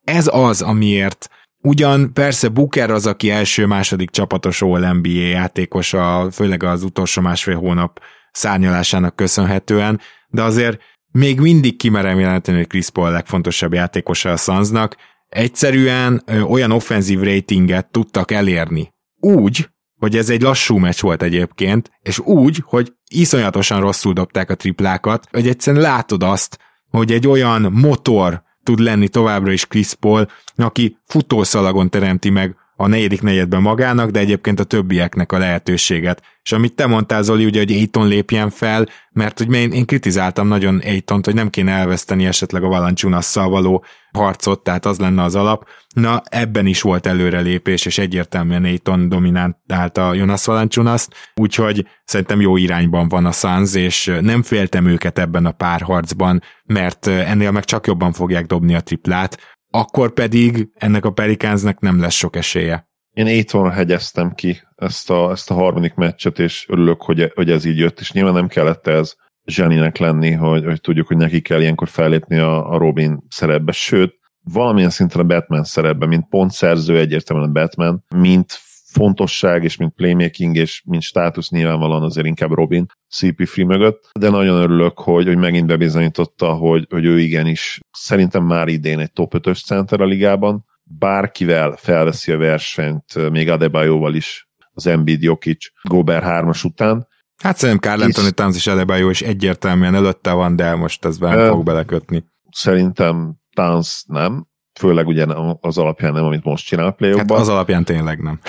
[0.04, 1.30] ez az, amiért
[1.62, 8.00] Ugyan persze Booker az, aki első-második csapatos All-NBA játékos, a, főleg az utolsó másfél hónap
[8.32, 14.96] szárnyalásának köszönhetően, de azért még mindig kimerem jelenteni, hogy Chris Paul legfontosabb játékosa a Sunsnak.
[15.30, 18.94] Egyszerűen olyan offenzív ratinget tudtak elérni.
[19.20, 19.70] Úgy,
[20.00, 25.28] hogy ez egy lassú meccs volt egyébként, és úgy, hogy iszonyatosan rosszul dobták a triplákat,
[25.32, 30.98] hogy egyszerűen látod azt, hogy egy olyan motor tud lenni továbbra is Chris Paul, aki
[31.06, 36.22] futószalagon teremti meg a negyedik negyedben magának, de egyébként a többieknek a lehetőséget.
[36.44, 40.48] És amit te mondtál, Zoli, ugye, hogy Aiton lépjen fel, mert hogy én, én kritizáltam
[40.48, 45.36] nagyon Aitont, hogy nem kéne elveszteni esetleg a Valanciunasszal való harcot, tehát az lenne az
[45.36, 45.68] alap.
[45.96, 53.08] Na, ebben is volt előrelépés, és egyértelműen Aiton dominálta Jonas Valanciunaszt, úgyhogy szerintem jó irányban
[53.08, 58.14] van a Suns, és nem féltem őket ebben a párharcban, mert ennél meg csak jobban
[58.14, 62.90] fogják dobni a triplát, akkor pedig ennek a Pelicánsnak nem lesz sok esélye.
[63.14, 67.66] Én Aitonra hegyeztem ki ezt a, ezt a harmadik meccset, és örülök, hogy, hogy ez
[67.66, 69.16] így jött, és nyilván nem kellett ez.
[69.46, 74.14] zseninek lenni, hogy, hogy tudjuk, hogy neki kell ilyenkor fellépni a, a Robin szerepbe, sőt,
[74.44, 78.60] valamilyen szinten a Batman szerepbe, mint pontszerző egyértelműen a Batman, mint
[78.92, 82.86] fontosság, és mint playmaking, és mint státusz nyilvánvalóan azért inkább Robin
[83.20, 88.68] CP3 mögött, de nagyon örülök, hogy, hogy megint bebizonyította, hogy, hogy ő igenis szerintem már
[88.68, 94.88] idén egy top 5-ös center a ligában, bárkivel felveszi a versenyt, még Adebayoval is az
[94.88, 97.08] Embiid Jokic Gober 3-as után.
[97.44, 101.48] Hát szerintem Carl Anthony Towns és Adebayo is egyértelműen előtte van, de most ez nem
[101.48, 102.24] fog belekötni.
[102.52, 104.48] Szerintem Towns nem,
[104.82, 105.26] főleg ugye
[105.60, 108.40] az alapján nem, amit most csinál play Hát az alapján tényleg nem.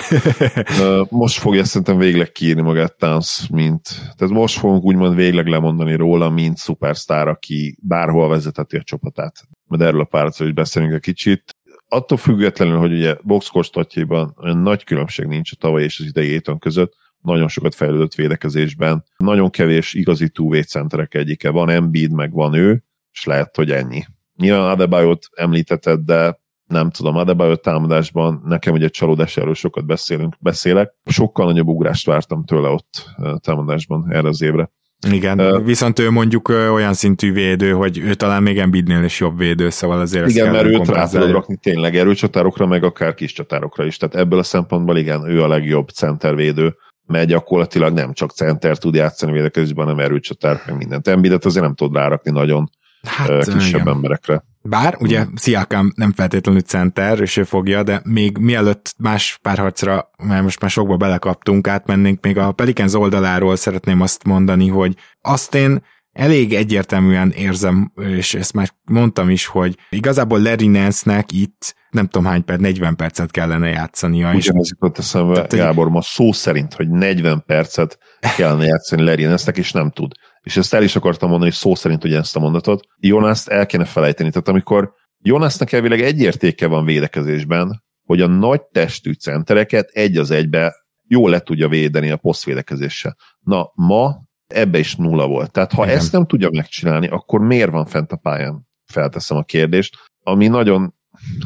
[1.23, 3.81] most fogja szerintem végleg kiírni magát Towns, mint,
[4.15, 9.41] tehát most fogunk úgymond végleg lemondani róla, mint szupersztár, aki bárhol vezeteti a csapatát.
[9.67, 11.43] Mert erről a párcról is beszélünk egy kicsit.
[11.87, 16.59] Attól függetlenül, hogy ugye boxkorstatjaiban olyan nagy különbség nincs a tavaly és az idei éton
[16.59, 22.53] között, nagyon sokat fejlődött védekezésben, nagyon kevés igazi túvé centerek egyike, van Embiid, meg van
[22.53, 24.03] ő, és lehet, hogy ennyi
[24.37, 30.93] Nyilván Adebayot említetted, de nem tudom, Adebayo támadásban nekem ugye csalódás erről sokat beszélünk, beszélek.
[31.05, 33.09] Sokkal nagyobb ugrást vártam tőle ott
[33.41, 34.71] támadásban erre az évre.
[35.11, 39.37] Igen, uh, viszont ő mondjuk olyan szintű védő, hogy ő talán még Embiidnél is jobb
[39.37, 43.85] védő, szóval azért Igen, mert őt rá tudod rakni tényleg erőcsatárokra, meg akár kis csatárokra
[43.85, 43.97] is.
[43.97, 48.95] Tehát ebből a szempontból igen, ő a legjobb centervédő, mert gyakorlatilag nem csak center tud
[48.95, 51.07] játszani védekezésben, hanem erőcsatár, meg mindent.
[51.07, 52.69] Embiidet azért nem tud rárakni nagyon
[53.07, 53.87] hát, kisebb igen.
[53.87, 54.43] emberekre.
[54.61, 60.43] Bár ugye Sziakám nem feltétlenül center, és ő fogja, de még mielőtt más párharcra, mert
[60.43, 65.83] most már sokba belekaptunk, átmennénk még a Pelicans oldaláról szeretném azt mondani, hogy azt én
[66.13, 72.27] elég egyértelműen érzem, és ezt már mondtam is, hogy igazából Larry Nance-nek itt nem tudom
[72.27, 74.33] hány perc, 40 percet kellene játszania.
[74.33, 77.97] Ugyanez jutott eszembe, Tehát, Gábor, ma szó szerint, hogy 40 percet
[78.37, 80.11] kellene játszani Larry Nance-nek, és nem tud
[80.43, 83.65] és ezt el is akartam mondani, hogy szó szerint ugye ezt a mondatot, Jonaszt el
[83.65, 84.29] kéne felejteni.
[84.29, 84.93] Tehát amikor
[85.25, 90.75] Jonasnak elvileg egy értéke van védekezésben, hogy a nagy testű centereket egy az egybe
[91.07, 93.17] jól le tudja védeni a posztvédekezéssel.
[93.39, 95.51] Na, ma ebbe is nulla volt.
[95.51, 95.97] Tehát ha Igen.
[95.97, 98.67] ezt nem tudja megcsinálni, akkor miért van fent a pályán?
[98.85, 100.93] Felteszem a kérdést, ami nagyon,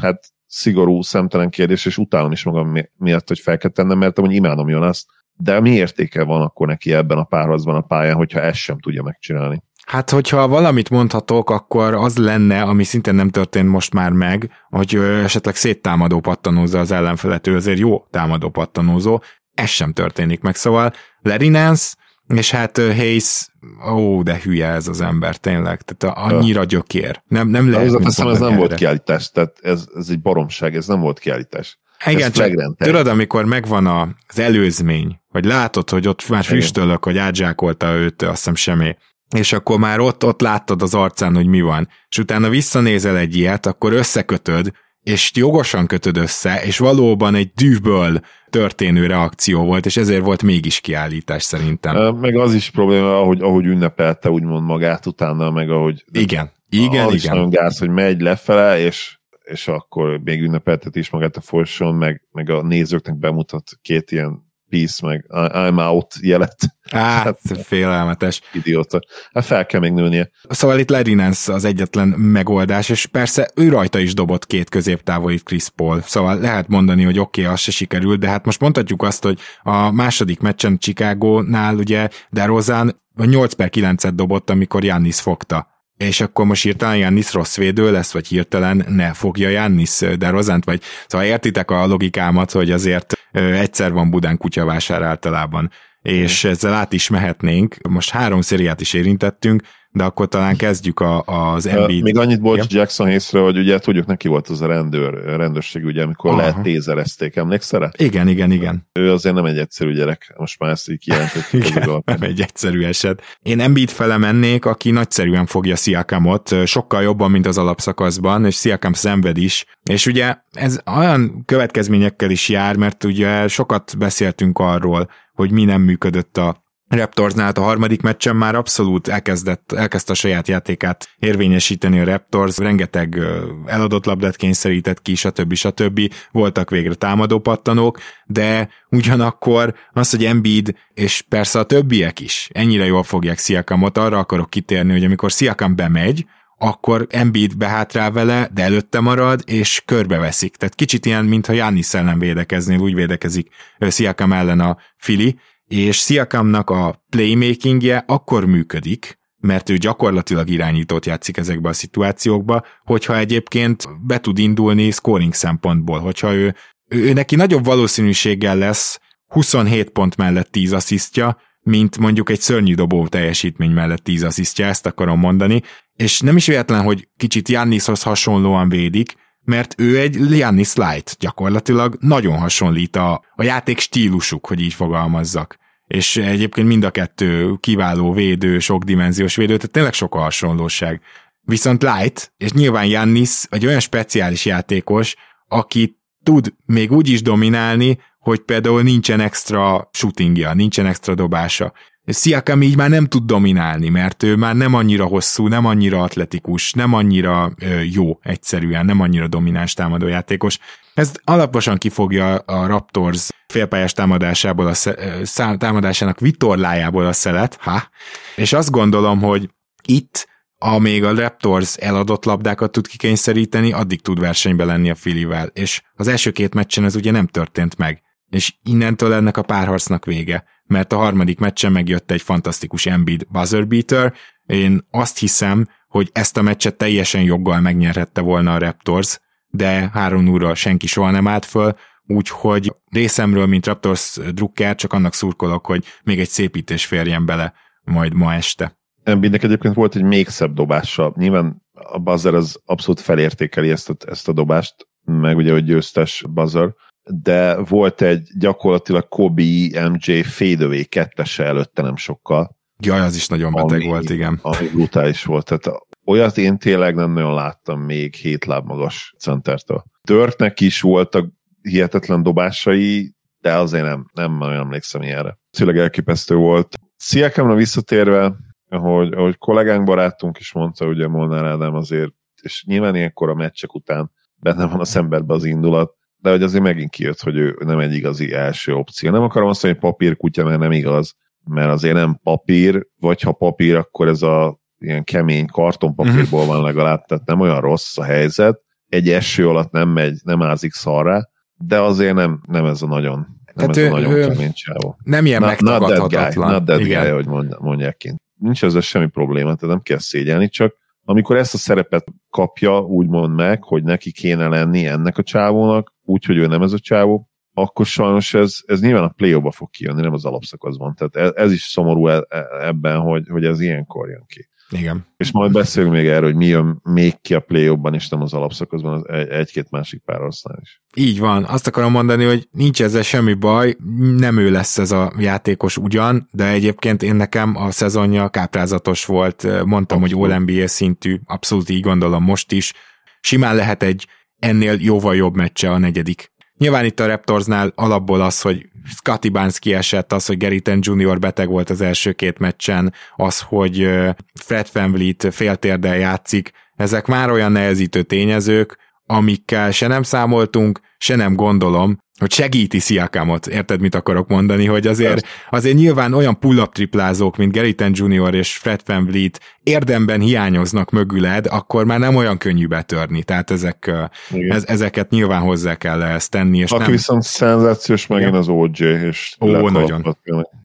[0.00, 4.32] hát szigorú, szemtelen kérdés, és utálom is magam miatt, hogy fel kell tennem, mert amúgy
[4.32, 5.06] imádom Jonaszt,
[5.36, 9.02] de mi értéke van akkor neki ebben a párharcban a pályán, hogyha ezt sem tudja
[9.02, 9.62] megcsinálni?
[9.86, 14.94] Hát, hogyha valamit mondhatok, akkor az lenne, ami szintén nem történt most már meg, hogy
[14.94, 19.20] esetleg széttámadó pattanózza az ellenfelet, ő azért jó támadó pattanózó,
[19.54, 21.96] ez sem történik meg, szóval Larry Nance,
[22.34, 23.48] és hát Hayes,
[23.90, 27.22] ó, de hülye ez az ember, tényleg, tehát annyira gyökér.
[27.28, 28.04] Nem, nem lehet.
[28.04, 31.78] Ez, ez nem volt kiállítás, tehát ez, ez egy baromság, ez nem volt kiállítás.
[32.06, 33.86] Igen, csak tudod, amikor megvan
[34.28, 38.96] az előzmény, hogy látod, hogy ott már füstölök, hogy átzsákolta őt, azt hiszem semmi,
[39.36, 43.36] és akkor már ott, ott láttad az arcán, hogy mi van, és utána visszanézel egy
[43.36, 44.72] ilyet, akkor összekötöd,
[45.08, 50.80] és jogosan kötöd össze, és valóban egy dűből történő reakció volt, és ezért volt mégis
[50.80, 52.16] kiállítás szerintem.
[52.16, 56.04] Meg az is probléma, ahogy, ahogy ünnepelte úgymond magát utána, meg ahogy...
[56.12, 57.14] Igen, igen, az igen.
[57.14, 61.94] is nagyon gáz, hogy megy lefele, és és akkor még ünnepeltet is magát a folyosón,
[61.94, 66.56] meg, meg a nézőknek bemutat két ilyen peace, meg I'm out jelet.
[66.90, 68.40] Á, hát, félelmetes.
[68.52, 69.00] Idióta.
[69.32, 70.30] Hát fel kell még nőnie.
[70.48, 75.68] Szóval itt Nance az egyetlen megoldás, és persze ő rajta is dobott két középtávolit Chris
[75.68, 76.00] Paul.
[76.00, 79.38] Szóval lehet mondani, hogy oké, okay, az se sikerült, de hát most mondhatjuk azt, hogy
[79.62, 86.46] a második meccsen Chicago-nál ugye DeRozan 8 per 9-et dobott, amikor Jannis fogta és akkor
[86.46, 90.82] most hirtelen Jannis rossz védő lesz, vagy hirtelen ne fogja Jannis de Rozánt, vagy.
[91.06, 95.70] Szóval értitek a logikámat, hogy azért egyszer van Budán kutyavásár általában,
[96.02, 97.76] és ezzel át is mehetnénk.
[97.88, 102.02] Most három szériát is érintettünk, de akkor talán kezdjük a, az Embiid.
[102.02, 102.78] Még annyit bocs ja.
[102.78, 106.40] Jackson észre, hogy ugye tudjuk, neki volt az a rendőr, rendőrség, ugye, amikor Aha.
[106.40, 107.90] lehet tézerezték, emlékszel rá?
[107.96, 108.88] Igen, igen, igen.
[108.92, 111.52] Ő azért nem egy egyszerű gyerek, most már ezt így kijelentett.
[112.04, 113.22] nem egy egyszerű eset.
[113.42, 118.92] Én Embiid fele mennék, aki nagyszerűen fogja Sziakamot, sokkal jobban, mint az alapszakaszban, és Sziakam
[118.92, 125.50] szenved is, és ugye ez olyan következményekkel is jár, mert ugye sokat beszéltünk arról, hogy
[125.50, 131.08] mi nem működött a Raptorsnál a harmadik meccsen már abszolút elkezdett, elkezdte a saját játékát
[131.18, 133.20] érvényesíteni a Raptors, rengeteg
[133.66, 135.54] eladott labdát kényszerített ki, stb.
[135.54, 136.00] stb.
[136.30, 142.84] Voltak végre támadó pattanók, de ugyanakkor az, hogy Embiid és persze a többiek is ennyire
[142.84, 146.26] jól fogják Sziakamot, arra akarok kitérni, hogy amikor Sziakam bemegy,
[146.58, 150.56] akkor Embiid behátrál vele, de előtte marad, és körbeveszik.
[150.56, 153.48] Tehát kicsit ilyen, mintha Jannis ellen védekeznél, úgy védekezik
[153.78, 161.36] Sziakam ellen a Fili, és Sziakamnak a playmakingje akkor működik, mert ő gyakorlatilag irányítót játszik
[161.36, 166.54] ezekbe a szituációkba, hogyha egyébként be tud indulni scoring szempontból, hogyha ő,
[166.88, 173.06] ő neki nagyobb valószínűséggel lesz 27 pont mellett 10 asszisztja, mint mondjuk egy szörnyű dobó
[173.06, 175.62] teljesítmény mellett 10 asszisztja, ezt akarom mondani,
[175.94, 179.14] és nem is véletlen, hogy kicsit Jannishoz hasonlóan védik,
[179.48, 185.58] mert ő egy Giannis Light, gyakorlatilag nagyon hasonlít a, a játék stílusuk, hogy így fogalmazzak.
[185.86, 191.00] És egyébként mind a kettő kiváló védő, sokdimenziós védő, tehát tényleg sok a hasonlóság.
[191.42, 195.16] Viszont Light, és nyilván Jannis egy olyan speciális játékos,
[195.48, 201.72] aki tud még úgy is dominálni, hogy például nincsen extra shootingja, nincsen extra dobása.
[202.10, 206.72] Siakam így már nem tud dominálni, mert ő már nem annyira hosszú, nem annyira atletikus,
[206.72, 207.52] nem annyira
[207.90, 210.58] jó egyszerűen, nem annyira domináns támadójátékos.
[210.94, 217.88] Ez alaposan kifogja a Raptors félpályás támadásából a sze, támadásának vitorlájából a szelet, ha,
[218.36, 219.50] és azt gondolom, hogy
[219.84, 225.82] itt amíg a Raptors eladott labdákat tud kikényszeríteni, addig tud versenybe lenni a Filivel, és
[225.94, 228.02] az első két meccsen ez ugye nem történt meg.
[228.30, 233.66] És innentől ennek a párharcnak vége, mert a harmadik meccsen megjött egy fantasztikus Embiid buzzer
[233.66, 234.14] beater,
[234.46, 240.22] én azt hiszem, hogy ezt a meccset teljesen joggal megnyerhette volna a Raptors, de 3
[240.22, 241.76] 0 senki soha nem állt föl,
[242.06, 247.52] úgyhogy részemről, mint Raptors drukker, csak annak szurkolok, hogy még egy szépítés férjen bele
[247.82, 248.78] majd ma este.
[249.02, 251.12] Embiidnek egyébként volt egy még szebb dobása.
[251.16, 256.24] Nyilván a buzzer az abszolút felértékeli ezt a, ezt a dobást, meg ugye, hogy győztes
[256.28, 256.74] buzzer,
[257.08, 262.56] de volt egy gyakorlatilag Kobe MJ fadeaway kettese előtte nem sokkal.
[262.82, 264.38] Jaj, az is nagyon beteg ami, volt, igen.
[264.42, 265.44] Ami brutális volt.
[265.44, 269.84] Tehát olyat én tényleg nem nagyon láttam még hét láb magas centertől.
[270.02, 275.38] Dörknek is voltak hihetetlen dobásai, de azért nem, nem nagyon emlékszem ilyenre.
[275.50, 276.74] Tényleg elképesztő volt.
[276.96, 278.36] Sziakamra visszatérve,
[278.68, 283.74] ahogy, ahogy kollégánk, barátunk is mondta, ugye Molnár Ádám azért, és nyilván ilyenkor a meccsek
[283.74, 287.78] után benne van a emberbe az indulat, de hogy azért megint kijött, hogy ő nem
[287.78, 289.10] egy igazi első opció.
[289.10, 293.32] Nem akarom azt mondani, hogy papírkutya, mert nem igaz, mert azért nem papír, vagy ha
[293.32, 298.60] papír, akkor ez a ilyen kemény kartonpapírból van legalább, tehát nem olyan rossz a helyzet.
[298.88, 303.16] Egy eső alatt nem megy, nem ázik szarra, de azért nem, nem ez a nagyon,
[303.54, 304.98] nem tehát ez ő, a nagyon ő, kemény csávó.
[305.04, 305.60] Nem ilyen not.
[305.60, 307.26] Not that guy, not that guy, hogy
[307.58, 308.20] mondják kint.
[308.34, 310.74] Nincs ezzel semmi probléma, tehát nem kell szégyelni, csak
[311.10, 316.24] amikor ezt a szerepet kapja, úgymond meg, hogy neki kéne lenni ennek a csávónak, úgy,
[316.24, 319.70] hogy ő nem ez a csávó, akkor sajnos ez, ez nyilván a play ba fog
[319.70, 320.94] kijönni, nem az alapszakaszban.
[320.94, 324.48] Tehát ez, ez is szomorú e, e, ebben, hogy, hogy ez ilyenkor jön ki.
[324.70, 325.06] Igen.
[325.16, 328.22] És majd beszélünk még erről, hogy mi jön még ki a play ban és nem
[328.22, 330.82] az alapszakaszban, az egy-két másik párharcnál is.
[330.94, 331.44] Így van.
[331.44, 333.76] Azt akarom mondani, hogy nincs ezzel semmi baj,
[334.16, 339.64] nem ő lesz ez a játékos ugyan, de egyébként én nekem a szezonja káprázatos volt,
[339.64, 340.24] mondtam, abszolút.
[340.24, 342.72] hogy All-NBA szintű, abszolút így gondolom most is.
[343.20, 344.06] Simán lehet egy
[344.38, 346.32] ennél jóval jobb meccse a negyedik.
[346.58, 351.48] Nyilván itt a Raptorsnál alapból az, hogy Scotty Barnes kiesett, az, hogy Geriten Junior beteg
[351.48, 353.90] volt az első két meccsen, az, hogy
[354.34, 361.34] Fred VanVleet féltérdel játszik, ezek már olyan nehezítő tényezők, amikkel se nem számoltunk, se nem
[361.34, 367.36] gondolom, hogy segíti Sziakámot, érted, mit akarok mondani, hogy azért, azért nyilván olyan pull-up triplázók,
[367.36, 372.66] mint Geriten Junior és Fred Van Vliet érdemben hiányoznak mögüled, akkor már nem olyan könnyű
[372.66, 373.90] betörni, tehát ezek,
[374.30, 376.58] ez, ezeket nyilván hozzá kell ezt tenni.
[376.58, 376.90] És Aki nem...
[376.90, 380.16] viszont szenzációs megint az OJ, és Ó, nagyon.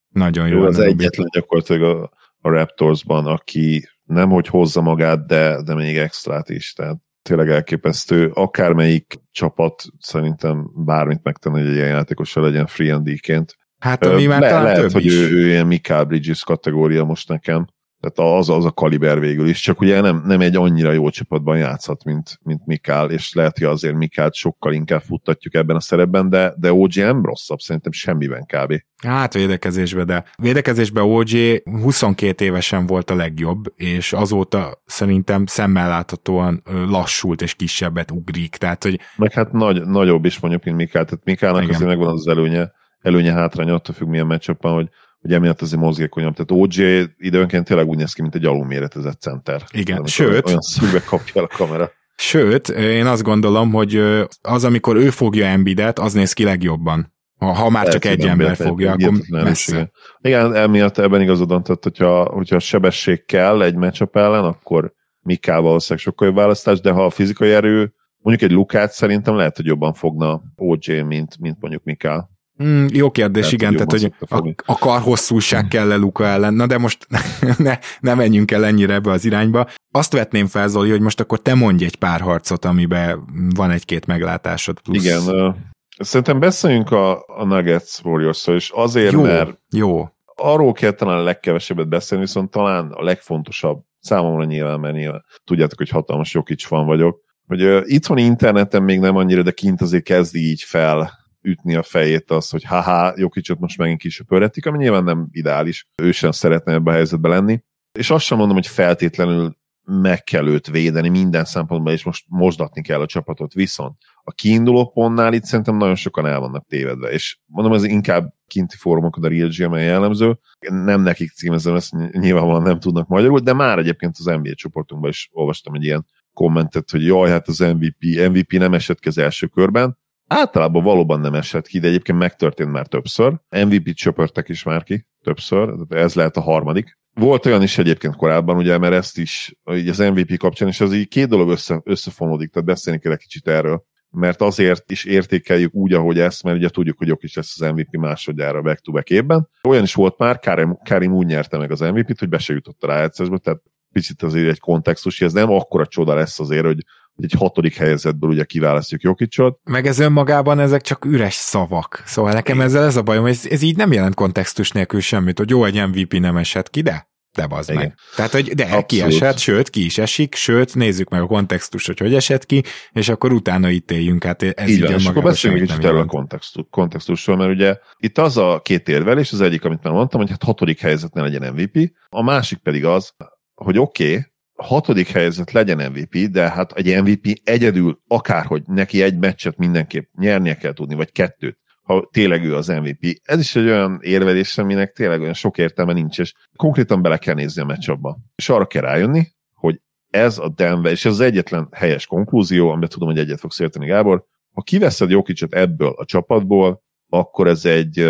[0.10, 0.64] Nagyon jó.
[0.64, 6.50] Az egyetlen gyakorlatilag a, a Raptorsban, aki nem hogy hozza magát, de, de még extrát
[6.50, 8.32] is, tehát tényleg elképesztő.
[8.34, 13.56] Akármelyik csapat szerintem bármit megtenni, hogy egy ilyen játékossal legyen free and ként.
[13.80, 15.14] Hát ami már Le, talán lehet, több hogy is.
[15.14, 17.68] Ő, ő ilyen Mikael Bridges kategória most nekem.
[18.04, 21.58] Tehát az, az a kaliber végül is, csak ugye nem, nem egy annyira jó csapatban
[21.58, 26.30] játszhat, mint, mint Mikál, és lehet, hogy azért Mikált sokkal inkább futtatjuk ebben a szerepben,
[26.30, 28.74] de, de OG nem rosszabb, szerintem semmiben kb.
[29.04, 31.30] Hát védekezésben, de védekezésben OG
[31.64, 38.84] 22 évesen volt a legjobb, és azóta szerintem szemmel láthatóan lassult és kisebbet ugrik, tehát
[38.84, 39.00] hogy...
[39.18, 43.34] Meg hát nagy, nagyobb is mondjuk, mint Mikál, tehát Mikálnak azért megvan az előnye, előnye
[43.34, 44.90] hátránya, attól függ milyen meccsapban, hogy
[45.24, 46.36] hogy emiatt azért mozgékonyabb.
[46.36, 49.62] Tehát OJ időnként tényleg úgy néz ki, mint egy alulméretezett center.
[49.72, 50.48] Igen, Amikor sőt...
[50.48, 51.92] Olyan szűkbe kapja el a kamera.
[52.16, 54.02] Sőt, én azt gondolom, hogy
[54.42, 57.14] az, amikor ő fogja Embidet, az néz ki legjobban.
[57.38, 59.92] Ha, ha már Lehet, csak egy ember fogja, akkor messze.
[60.22, 65.62] Igen, emiatt ebben igazad van, tehát hogyha, hogyha sebesség kell egy matchup ellen, akkor Mikál
[65.62, 69.66] valószínűleg sokkal jobb választás, de ha a fizikai erő, mondjuk egy Lukát szerintem lehet, hogy
[69.66, 72.33] jobban fogna OJ, mint, mint mondjuk Mikál.
[72.64, 76.68] Mm, jó kérdés, tehát, igen, tehát hogy a, a karhosszúság kell -e Luka ellen, na
[76.68, 77.08] de most
[77.58, 79.68] ne, ne menjünk el ennyire ebbe az irányba.
[79.92, 83.24] Azt vetném fel, Zoli, hogy most akkor te mondj egy pár harcot, amiben
[83.56, 84.80] van egy-két meglátásod.
[84.80, 85.04] Plusz.
[85.04, 85.56] Igen, uh,
[86.00, 90.08] szerintem beszéljünk a, a Nuggets warriors és azért, jó, mert jó.
[90.36, 95.78] arról kell talán a legkevesebbet beszélni, viszont talán a legfontosabb számomra nyilván, mert nyilván tudjátok,
[95.78, 100.04] hogy hatalmas Jokic van vagyok, hogy uh, itthoni interneten még nem annyira, de kint azért
[100.04, 104.78] kezdi így fel ütni a fejét az, hogy haha, jó kicsit most megint kisöpörhetik, ami
[104.78, 107.64] nyilván nem ideális, ő sem szeretne ebbe a helyzetbe lenni.
[108.00, 112.82] És azt sem mondom, hogy feltétlenül meg kell őt védeni minden szempontból, és most mosdatni
[112.82, 113.54] kell a csapatot.
[113.54, 118.34] Viszont a kiinduló pontnál itt szerintem nagyon sokan el vannak tévedve, és mondom, ez inkább
[118.48, 120.40] kinti fórumokon a Real GM jellemző,
[120.70, 125.30] nem nekik címezem, ezt nyilvánvalóan nem tudnak magyarul, de már egyébként az NBA csoportunkban is
[125.32, 129.48] olvastam egy ilyen kommentet, hogy jaj, hát az MVP, MVP nem esett ki az első
[129.48, 129.98] körben,
[130.34, 133.34] Általában valóban nem esett ki, de egyébként megtörtént már többször.
[133.50, 136.98] MVP-t is már ki többször, ez lehet a harmadik.
[137.14, 140.94] Volt olyan is egyébként korábban, ugye, mert ezt is, így az MVP kapcsán, és az
[140.94, 143.84] így két dolog össze, összefonódik, tehát beszélni kell egy kicsit erről
[144.16, 147.98] mert azért is értékeljük úgy, ahogy ezt, mert ugye tudjuk, hogy Jokic lesz az MVP
[147.98, 149.50] másodjára back to back évben.
[149.68, 152.84] Olyan is volt már, Karim, Karim úgy nyerte meg az MVP-t, hogy be se jutott
[152.84, 153.62] a rájátszásba, tehát
[153.92, 156.84] picit azért egy kontextus, hogy ez nem akkora csoda lesz azért, hogy
[157.18, 159.60] egy hatodik helyezetből ugye kiválasztjuk Jokicsot.
[159.64, 162.04] Meg ez önmagában ezek csak üres szavak.
[162.06, 165.50] Szóval nekem ezzel ez a bajom, ez, ez így nem jelent kontextus nélkül semmit, hogy
[165.50, 167.82] jó, egy MVP nem esett ki, de de bazd Igen.
[167.82, 167.96] meg.
[168.16, 168.86] Tehát, hogy de Abszolút.
[168.86, 173.10] kiesett, sőt, ki is esik, sőt, nézzük meg a kontextust, hogy hogy esett ki, és
[173.10, 174.24] akkor utána ítéljünk.
[174.24, 177.78] Hát ez így, így van, és akkor beszéljünk kicsit erről a kontextus, kontextusról, mert ugye
[177.98, 181.22] itt az a két érvelés, az egyik, amit már mondtam, hogy hát hatodik helyzet ne
[181.22, 183.14] legyen MVP, a másik pedig az,
[183.54, 184.26] hogy oké, okay,
[184.64, 190.56] hatodik helyzet legyen MVP, de hát egy MVP egyedül akárhogy neki egy meccset mindenképp nyernie
[190.56, 193.20] kell tudni, vagy kettőt, ha tényleg ő az MVP.
[193.24, 197.36] Ez is egy olyan érvelés, aminek tényleg olyan sok értelme nincs, és konkrétan bele kell
[197.36, 198.18] nézni a meccsabba.
[198.36, 202.90] És arra kell rájönni, hogy ez a Denver, és ez az egyetlen helyes konklúzió, amiben
[202.90, 208.10] tudom, hogy egyet fogsz érteni, Gábor, ha kiveszed Jokicot ebből a csapatból, akkor ez egy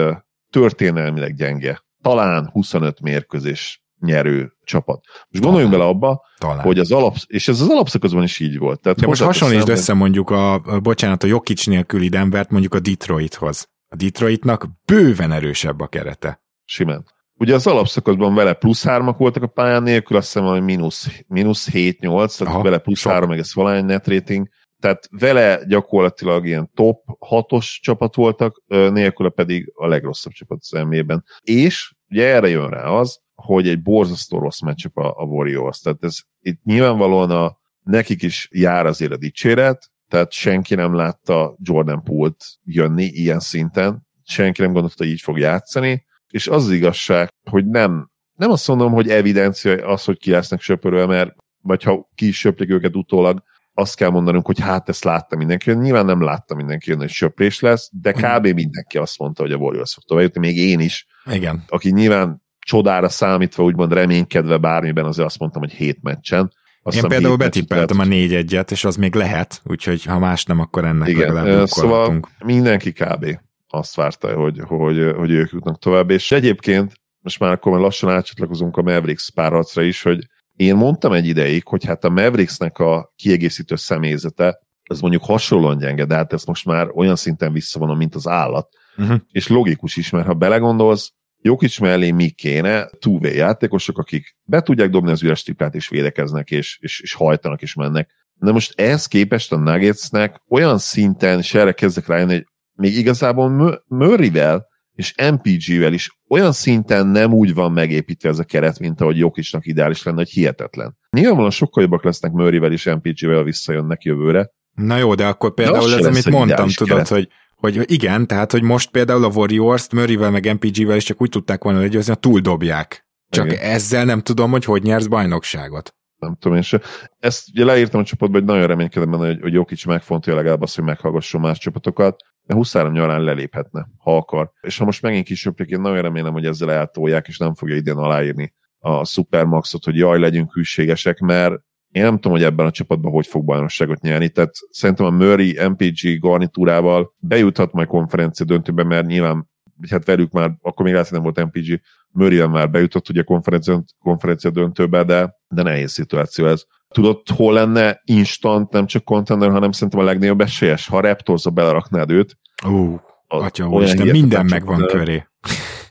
[0.49, 5.03] történelmileg gyenge, talán 25 mérkőzés nyerő csapat.
[5.29, 6.59] Most gondoljunk bele abba, Talán.
[6.59, 8.81] hogy az alap, és ez az alapszakaszban is így volt.
[8.81, 12.79] Tehát De most hasonlítsd össze mondjuk a, a, bocsánat, a Jokic nélküli Denvert mondjuk a
[12.79, 13.67] Detroithoz.
[13.87, 16.41] A Detroitnak bőven erősebb a kerete.
[16.65, 17.05] Simán.
[17.35, 21.69] Ugye az alapszakaszban vele plusz hármak voltak a pályán nélkül, azt hiszem, hogy mínusz, mínusz
[21.71, 21.97] 7-8,
[22.37, 23.11] tehát Aha, vele plusz sok.
[23.11, 24.47] 3, meg ez valány net rating.
[24.79, 31.23] Tehát vele gyakorlatilag ilyen top 6-os csapat voltak, nélküle pedig a legrosszabb csapat az NBA-ben.
[31.41, 35.79] És ugye erre jön rá az, hogy egy borzasztó rossz meccsük a, a Warriors.
[35.79, 41.55] Tehát ez itt nyilvánvalóan a, nekik is jár azért a dicséret, tehát senki nem látta
[41.61, 46.71] Jordan Poole-t jönni ilyen szinten, senki nem gondolta, hogy így fog játszani, és az, az
[46.71, 51.83] igazság, hogy nem, nem azt mondom, hogy evidencia az, hogy ki lesznek söpörő, mert vagy
[51.83, 55.71] ha ki is söplik őket utólag, azt kell mondanunk, hogy hát ezt látta mindenki.
[55.71, 58.47] Nyilván nem látta mindenki, hogy söprés lesz, de kb.
[58.47, 61.07] mindenki azt mondta, hogy a Warriors fog tovább még én is.
[61.31, 61.63] Igen.
[61.67, 66.51] Aki nyilván csodára számítva, úgymond reménykedve bármiben, azért azt mondtam, hogy hét meccsen.
[66.83, 70.59] Azt Én például betippeltem a négy egyet, és az még lehet, úgyhogy ha más nem,
[70.59, 73.39] akkor ennek Igen, legalább szóval mindenki kb.
[73.67, 78.77] azt várta, hogy, hogy, hogy ők jutnak tovább, és egyébként most már akkor lassan átcsatlakozunk
[78.77, 83.75] a Mavericks párharcra is, hogy én mondtam egy ideig, hogy hát a Mavericksnek a kiegészítő
[83.75, 88.27] személyzete, az mondjuk hasonlóan gyenge, de hát ezt most már olyan szinten visszavonom, mint az
[88.27, 88.67] állat.
[88.97, 89.19] Uh-huh.
[89.31, 91.13] És logikus is, mert ha belegondolsz,
[91.45, 96.51] Jokic mellé mi kéne two játékosok, akik be tudják dobni az üres triplát, és védekeznek,
[96.51, 98.09] és, és, és hajtanak, és mennek.
[98.33, 103.81] De most ehhez képest a Nuggetsnek olyan szinten, és erre kezdek rájönni, hogy még igazából
[103.87, 109.17] Murrayvel és MPG-vel is olyan szinten nem úgy van megépítve ez a keret, mint ahogy
[109.17, 110.97] Jokicnak ideális lenne, hogy hihetetlen.
[111.09, 114.49] Nyilvánvalóan sokkal jobbak lesznek Murrayvel és MPG-vel visszajönnek jövőre.
[114.73, 117.07] Na jó, de akkor például de ez, amit mondtam, tudod, keret.
[117.07, 117.27] hogy
[117.63, 121.63] hogy igen, tehát, hogy most például a Warriors-t Murrayvel meg MPG-vel is csak úgy tudták
[121.63, 123.07] volna legyőzni, túl dobják.
[123.29, 123.57] Csak igen.
[123.59, 125.95] ezzel nem tudom, hogy hogy nyersz bajnokságot.
[126.17, 126.81] Nem tudom én se.
[127.19, 130.75] Ezt ugye leírtam a csapatba, hogy nagyon reménykedem benne, hogy, hogy Jokic megfontolja legalább azt,
[130.75, 134.51] hogy meghallgasson más csapatokat, de 23 nyarán leléphetne, ha akar.
[134.61, 137.95] És ha most megint kisöprik, én nagyon remélem, hogy ezzel eltolják, és nem fogja idén
[137.95, 141.53] aláírni a Supermaxot, hogy jaj, legyünk hűségesek, mert
[141.93, 145.57] én nem tudom, hogy ebben a csapatban hogy fog bajnokságot nyerni, tehát szerintem a Murray
[145.67, 149.51] MPG garnitúrával bejuthat majd konferencia döntőbe, mert nyilván
[149.89, 151.81] hát velük már, akkor még nem volt MPG,
[152.11, 156.63] murray már bejutott ugye konferencia, konferencia döntőbe, de, de nehéz szituáció ez.
[156.87, 162.11] Tudod, hol lenne instant, nem csak contender, hanem szerintem a legnagyobb esélyes, ha Raptors-a beleraknád
[162.11, 162.99] őt, uh.
[163.27, 165.27] Atya úristen, minden megvan köré.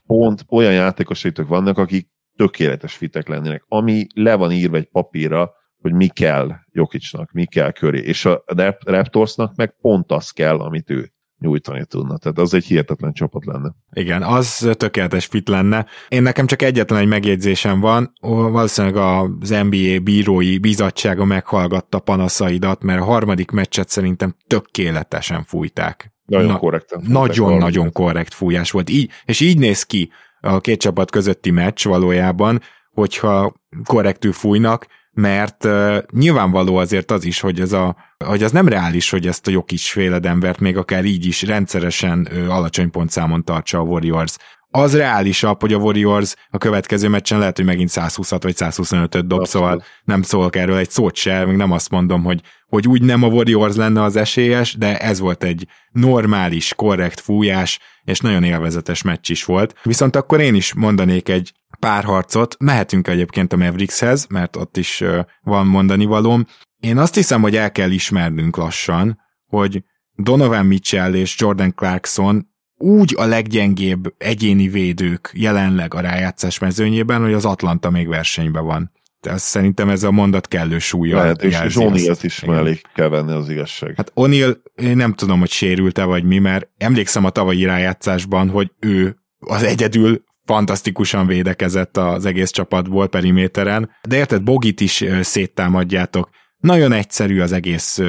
[0.06, 5.92] Pont olyan játékosaitok vannak, akik tökéletes fitek lennének, ami le van írva egy papírra, hogy
[5.92, 8.44] mi kell Jokicsnak, mi kell köré, és a
[8.84, 12.18] Raptorsnak meg pont az kell, amit ő nyújtani tudna.
[12.18, 13.74] Tehát az egy hihetetlen csapat lenne.
[13.92, 15.86] Igen, az tökéletes fit lenne.
[16.08, 23.00] Én nekem csak egyetlen egy megjegyzésem van, valószínűleg az NBA bírói bizottsága meghallgatta panaszaidat, mert
[23.00, 26.12] a harmadik meccset szerintem tökéletesen fújták.
[26.24, 27.02] Nagyon Na, korrekten.
[27.08, 28.90] Nagyon-nagyon korrekt fújás volt.
[28.90, 30.10] Így, és így néz ki
[30.40, 32.60] a két csapat közötti meccs valójában,
[32.90, 33.54] hogyha
[33.84, 39.10] korrektül fújnak, mert uh, nyilvánvaló azért az is, hogy, ez a, hogy az nem reális,
[39.10, 43.78] hogy ezt a Jokic féle Denvert még akár így is rendszeresen uh, alacsony pontszámon tartsa
[43.78, 44.36] a Warriors.
[44.74, 49.46] Az reálisabb, hogy a Warriors a következő meccsen lehet, hogy megint 120 vagy 125-öt dob,
[49.46, 53.22] szóval nem szólok erről egy szót se, még nem azt mondom, hogy, hogy úgy nem
[53.22, 59.02] a Warriors lenne az esélyes, de ez volt egy normális, korrekt fújás, és nagyon élvezetes
[59.02, 59.74] meccs is volt.
[59.82, 61.52] Viszont akkor én is mondanék egy
[61.82, 62.56] párharcot.
[62.58, 65.04] Mehetünk egyébként a Maverickshez, mert ott is
[65.42, 66.46] van mondani valóm.
[66.80, 69.84] Én azt hiszem, hogy el kell ismernünk lassan, hogy
[70.16, 77.32] Donovan Mitchell és Jordan Clarkson úgy a leggyengébb egyéni védők jelenleg a rájátszás mezőnyében, hogy
[77.32, 78.92] az Atlanta még versenyben van.
[79.20, 81.16] Tehát szerintem ez a mondat kellő súlya.
[81.16, 83.94] Lehet, és, és O'Neill-t is mellé kell venni az igazság.
[83.96, 88.70] Hát O'Neill, én nem tudom, hogy sérült-e vagy mi, mert emlékszem a tavalyi rájátszásban, hogy
[88.80, 96.30] ő az egyedül fantasztikusan védekezett az egész csapatból periméteren, de érted, Bogit is széttámadjátok.
[96.56, 98.00] Nagyon egyszerű az egész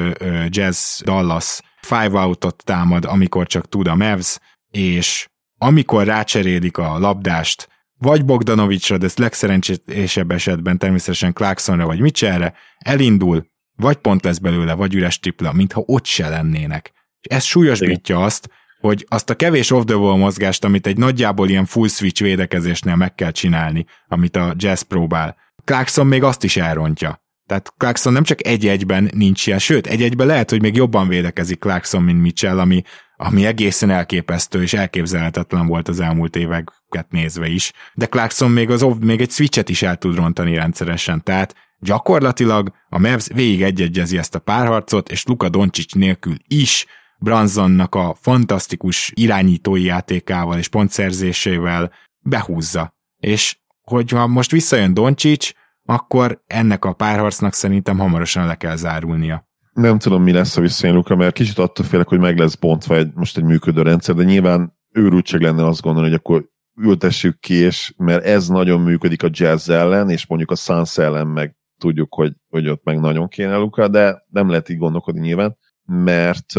[0.48, 4.38] Jazz Dallas five outot támad, amikor csak tud a Mavs,
[4.70, 5.28] és
[5.58, 7.68] amikor rácserélik a labdást,
[7.98, 14.74] vagy Bogdanovicsra, de ez legszerencsésebb esetben természetesen Clarksonra vagy Mitchellre, elindul, vagy pont lesz belőle,
[14.74, 16.92] vagy üres tripla, mintha ott se lennének.
[17.20, 18.48] És ez súlyosbítja azt,
[18.86, 23.30] hogy azt a kevés off-the-wall mozgást, amit egy nagyjából ilyen full switch védekezésnél meg kell
[23.30, 27.22] csinálni, amit a Jazz próbál, Clarkson még azt is elrontja.
[27.46, 32.02] Tehát Clarkson nem csak egy-egyben nincs ilyen, sőt, egy-egyben lehet, hogy még jobban védekezik Clarkson,
[32.02, 32.82] mint Mitchell, ami,
[33.16, 37.72] ami egészen elképesztő és elképzelhetetlen volt az elmúlt éveket nézve is.
[37.94, 42.98] De Clarkson még, az, még egy switchet is el tud rontani rendszeresen, tehát gyakorlatilag a
[42.98, 46.86] Mavs végig egyegyezi ezt a párharcot, és Luka Doncic nélkül is
[47.18, 52.94] Bransonnak a fantasztikus irányítói játékával és pontszerzésével behúzza.
[53.16, 55.52] És hogyha most visszajön Doncsics,
[55.84, 59.48] akkor ennek a párharcnak szerintem hamarosan le kell zárulnia.
[59.72, 62.96] Nem tudom, mi lesz a visszajön Luka, mert kicsit attól félek, hogy meg lesz bontva
[62.96, 67.54] egy, most egy működő rendszer, de nyilván őrültség lenne azt gondolni, hogy akkor ültessük ki,
[67.54, 72.14] és mert ez nagyon működik a jazz ellen, és mondjuk a Suns ellen meg tudjuk,
[72.14, 76.52] hogy, hogy ott meg nagyon kéne Luka, de nem lehet így gondolkodni nyilván, mert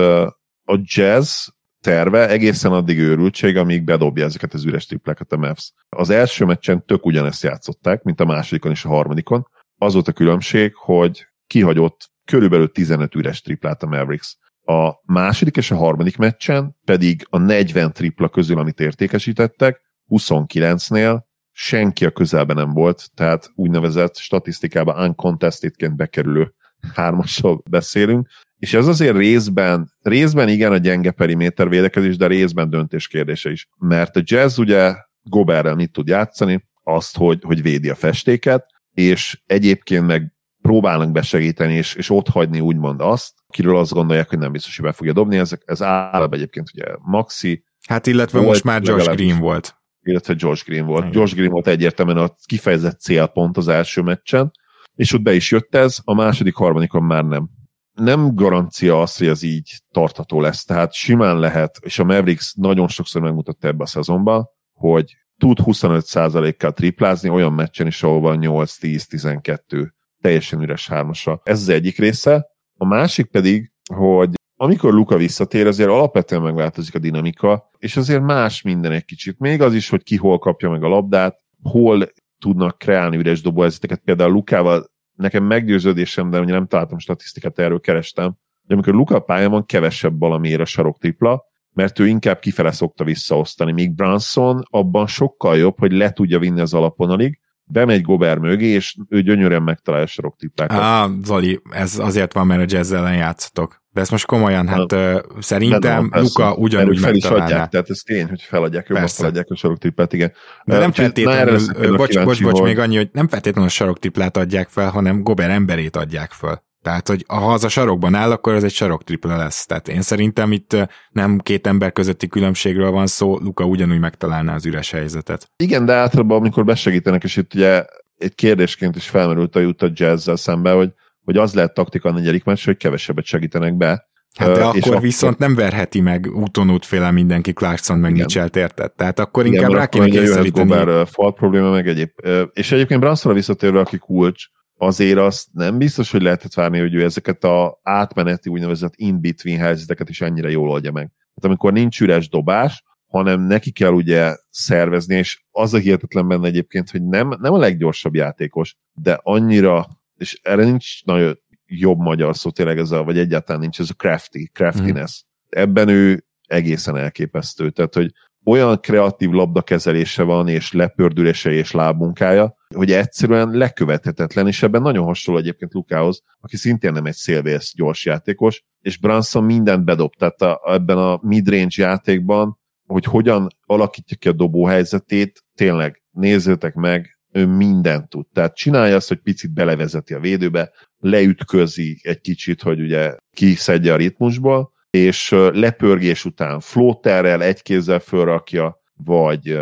[0.66, 1.48] a jazz
[1.82, 5.74] terve egészen addig őrültség, amíg bedobja ezeket az üres tripleket a Mavs.
[5.90, 9.48] Az első meccsen tök ugyanezt játszották, mint a másodikon és a harmadikon.
[9.78, 14.38] Az volt a különbség, hogy kihagyott körülbelül 15 üres triplát a Mavericks.
[14.64, 22.06] A második és a harmadik meccsen pedig a 40 tripla közül, amit értékesítettek, 29-nél senki
[22.06, 26.54] a közelben nem volt, tehát úgynevezett statisztikában uncontestedként bekerülő
[26.94, 28.28] hármasról beszélünk,
[28.66, 33.68] és ez azért részben, részben igen a gyenge periméter védekezés, de részben döntés kérdése is.
[33.78, 36.68] Mert a jazz ugye Goberrel mit tud játszani?
[36.84, 42.60] Azt, hogy, hogy védi a festéket, és egyébként meg próbálnak besegíteni, és, és ott hagyni
[42.60, 45.38] úgymond azt, akiről azt gondolják, hogy nem biztos, hogy be fogja dobni.
[45.38, 47.64] Ez, ez általában egyébként ugye Maxi.
[47.88, 49.76] Hát illetve volt, most már Josh Green volt.
[50.02, 51.06] Illetve Josh Green volt.
[51.06, 51.20] Igen.
[51.20, 54.52] Josh Green volt egyértelműen a kifejezett célpont az első meccsen,
[54.96, 57.50] és ott be is jött ez, a második, harmadikon már nem
[57.96, 60.64] nem garancia az, hogy ez így tartható lesz.
[60.64, 66.72] Tehát simán lehet, és a Mavericks nagyon sokszor megmutatta ebbe a szezonban, hogy tud 25%-kal
[66.72, 69.90] triplázni olyan meccsen is, ahol van 8-10-12
[70.22, 71.42] teljesen üres hármasa.
[71.44, 72.46] Ez az egyik része.
[72.78, 78.62] A másik pedig, hogy amikor Luka visszatér, azért alapvetően megváltozik a dinamika, és azért más
[78.62, 79.40] minden egy kicsit.
[79.40, 84.02] Még az is, hogy ki hol kapja meg a labdát, hol tudnak kreálni üres dobóhelyzeteket.
[84.04, 89.52] Például Lukával nekem meggyőződésem, de ugye nem találtam statisztikát, erről kerestem, de amikor Luka pályán
[89.52, 91.44] van, kevesebb valamiért a sarok tripla,
[91.74, 96.60] mert ő inkább kifele szokta visszaosztani, míg Branson abban sokkal jobb, hogy le tudja vinni
[96.60, 100.78] az alaponalig, bemegy Gober mögé, és ő gyönyörűen megtalálja a saroktiplákat.
[100.78, 103.84] Á, Zoli, ez azért van, mert a jazz ellen játszatok.
[103.96, 108.00] De ezt most komolyan, hát uh, szerintem nem, Luka ugyanúgy fel is adják, tehát ez
[108.00, 110.32] tény, hogy feladják, jobban feladják a saroktiplát, igen.
[110.66, 114.90] De nem feltétlenül, bocs, bocs, bocs, még annyi, hogy nem feltétlenül a saroktiplát adják fel,
[114.90, 116.64] hanem Gober emberét adják fel.
[116.82, 119.66] Tehát, hogy ha az a sarokban áll, akkor az egy sarok tripla lesz.
[119.66, 124.66] Tehát én szerintem itt nem két ember közötti különbségről van szó, Luka ugyanúgy megtalálná az
[124.66, 125.50] üres helyzetet.
[125.58, 127.86] Igen, de általában amikor besegítenek, és itt ugye
[128.18, 130.94] egy kérdésként is felmerült a Utah jazz szembe, hogy,
[131.26, 135.02] hogy az lehet taktika a negyedik meccs, hogy kevesebbet segítenek be, Hát de akkor, akkor
[135.02, 138.92] viszont nem verheti meg úton féle mindenki Clarkson meg Mitchell-t érted.
[138.92, 140.70] Tehát akkor inkább igen, rá kéne kényszeríteni.
[140.70, 142.10] Gobert fal probléma meg egyéb.
[142.54, 144.44] És egyébként Bransonra visszatérve, aki kulcs,
[144.78, 150.10] azért azt nem biztos, hogy lehetett várni, hogy ő ezeket a átmeneti úgynevezett in-between helyzeteket
[150.10, 151.06] is ennyire jól oldja meg.
[151.08, 156.48] Tehát amikor nincs üres dobás, hanem neki kell ugye szervezni, és az a hihetetlen benne
[156.48, 159.88] egyébként, hogy nem, nem a leggyorsabb játékos, de annyira,
[160.18, 163.94] és erre nincs nagyon jobb magyar szó tényleg ez a, vagy egyáltalán nincs ez a
[163.94, 165.24] crafty, craftiness.
[165.24, 165.62] Mm.
[165.62, 167.70] Ebben ő egészen elképesztő.
[167.70, 168.12] Tehát, hogy
[168.46, 175.40] olyan kreatív labdakezelése van, és lepördülése és lábmunkája, hogy egyszerűen lekövethetetlen, és ebben nagyon hasonló
[175.40, 180.62] egyébként Lukához, aki szintén nem egy szélvész gyors játékos, és Branson mindent bedob, tehát a,
[180.74, 187.46] ebben a midrange játékban, hogy hogyan alakítja ki a dobó helyzetét, tényleg nézzétek meg, ő
[187.46, 188.26] mindent tud.
[188.34, 193.96] Tehát csinálja azt, hogy picit belevezeti a védőbe, leütközi egy kicsit, hogy ugye kiszedje a
[193.96, 199.60] ritmusból, és lepörgés után flóterrel egy kézzel fölrakja, vagy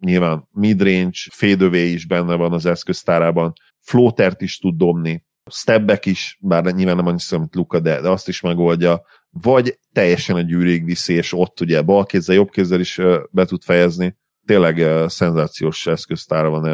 [0.00, 6.64] nyilván midrange, fade is benne van az eszköztárában, flótert is tud dobni, stebbek is, bár
[6.64, 11.12] nyilván nem annyira, mint Luka, de, de azt is megoldja, vagy teljesen a gyűrűig viszi,
[11.12, 13.00] és ott ugye bal kézzel, jobb kézzel is
[13.30, 14.16] be tud fejezni.
[14.48, 16.64] Tényleg uh, szenzációs eszköztára van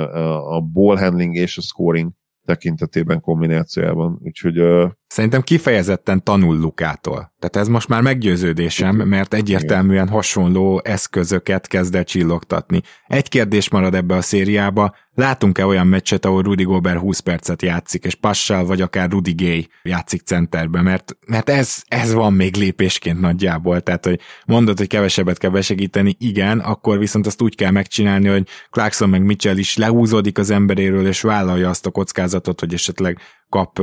[0.45, 2.13] a ball handling és a scoring
[2.45, 4.19] tekintetében, kombinációjában.
[4.23, 4.91] Úgyhogy, uh...
[5.15, 7.33] Szerintem kifejezetten tanul Lukától.
[7.39, 12.83] Tehát ez most már meggyőződésem, mert egyértelműen hasonló eszközöket kezd el csillogtatni.
[13.07, 18.05] Egy kérdés marad ebbe a szériába, látunk-e olyan meccset, ahol Rudy Gobert 20 percet játszik,
[18.05, 23.21] és Passal vagy akár Rudy Gay játszik centerbe, mert, mert ez, ez van még lépésként
[23.21, 28.29] nagyjából, tehát hogy mondod, hogy kevesebbet kell besegíteni, igen, akkor viszont azt úgy kell megcsinálni,
[28.29, 33.19] hogy Clarkson meg Mitchell is lehúzódik az emberéről, és vállalja azt a kockázatot, hogy esetleg
[33.49, 33.81] kap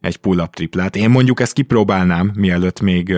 [0.00, 0.96] egy pull-up triplát.
[0.96, 3.14] Én mondjuk ezt kipróbálnám, mielőtt még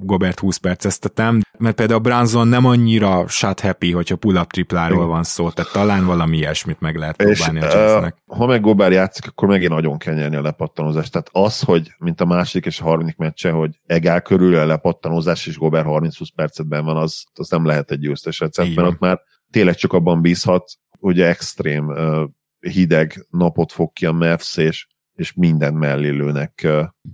[0.00, 5.50] Gobert 20 perceztetem, mert például Branson nem annyira shot happy, hogyha pull-up tripláról van szó,
[5.50, 8.16] tehát talán valami ilyesmit meg lehet próbálni és, a jazznek.
[8.26, 11.12] Ha meg Gobert játszik, akkor megint nagyon kell nyerni a lepattanózást.
[11.12, 15.46] Tehát az, hogy mint a második és a harmadik meccse, hogy egál körül a lepattanózás,
[15.46, 19.20] és Gobert 30-20 percetben van, az, az nem lehet egy győztes recept, mert ott már
[19.50, 21.94] tényleg csak abban bízhat, hogy extrém
[22.60, 26.66] hideg napot fog ki a Mavs, és és minden mellélőnek,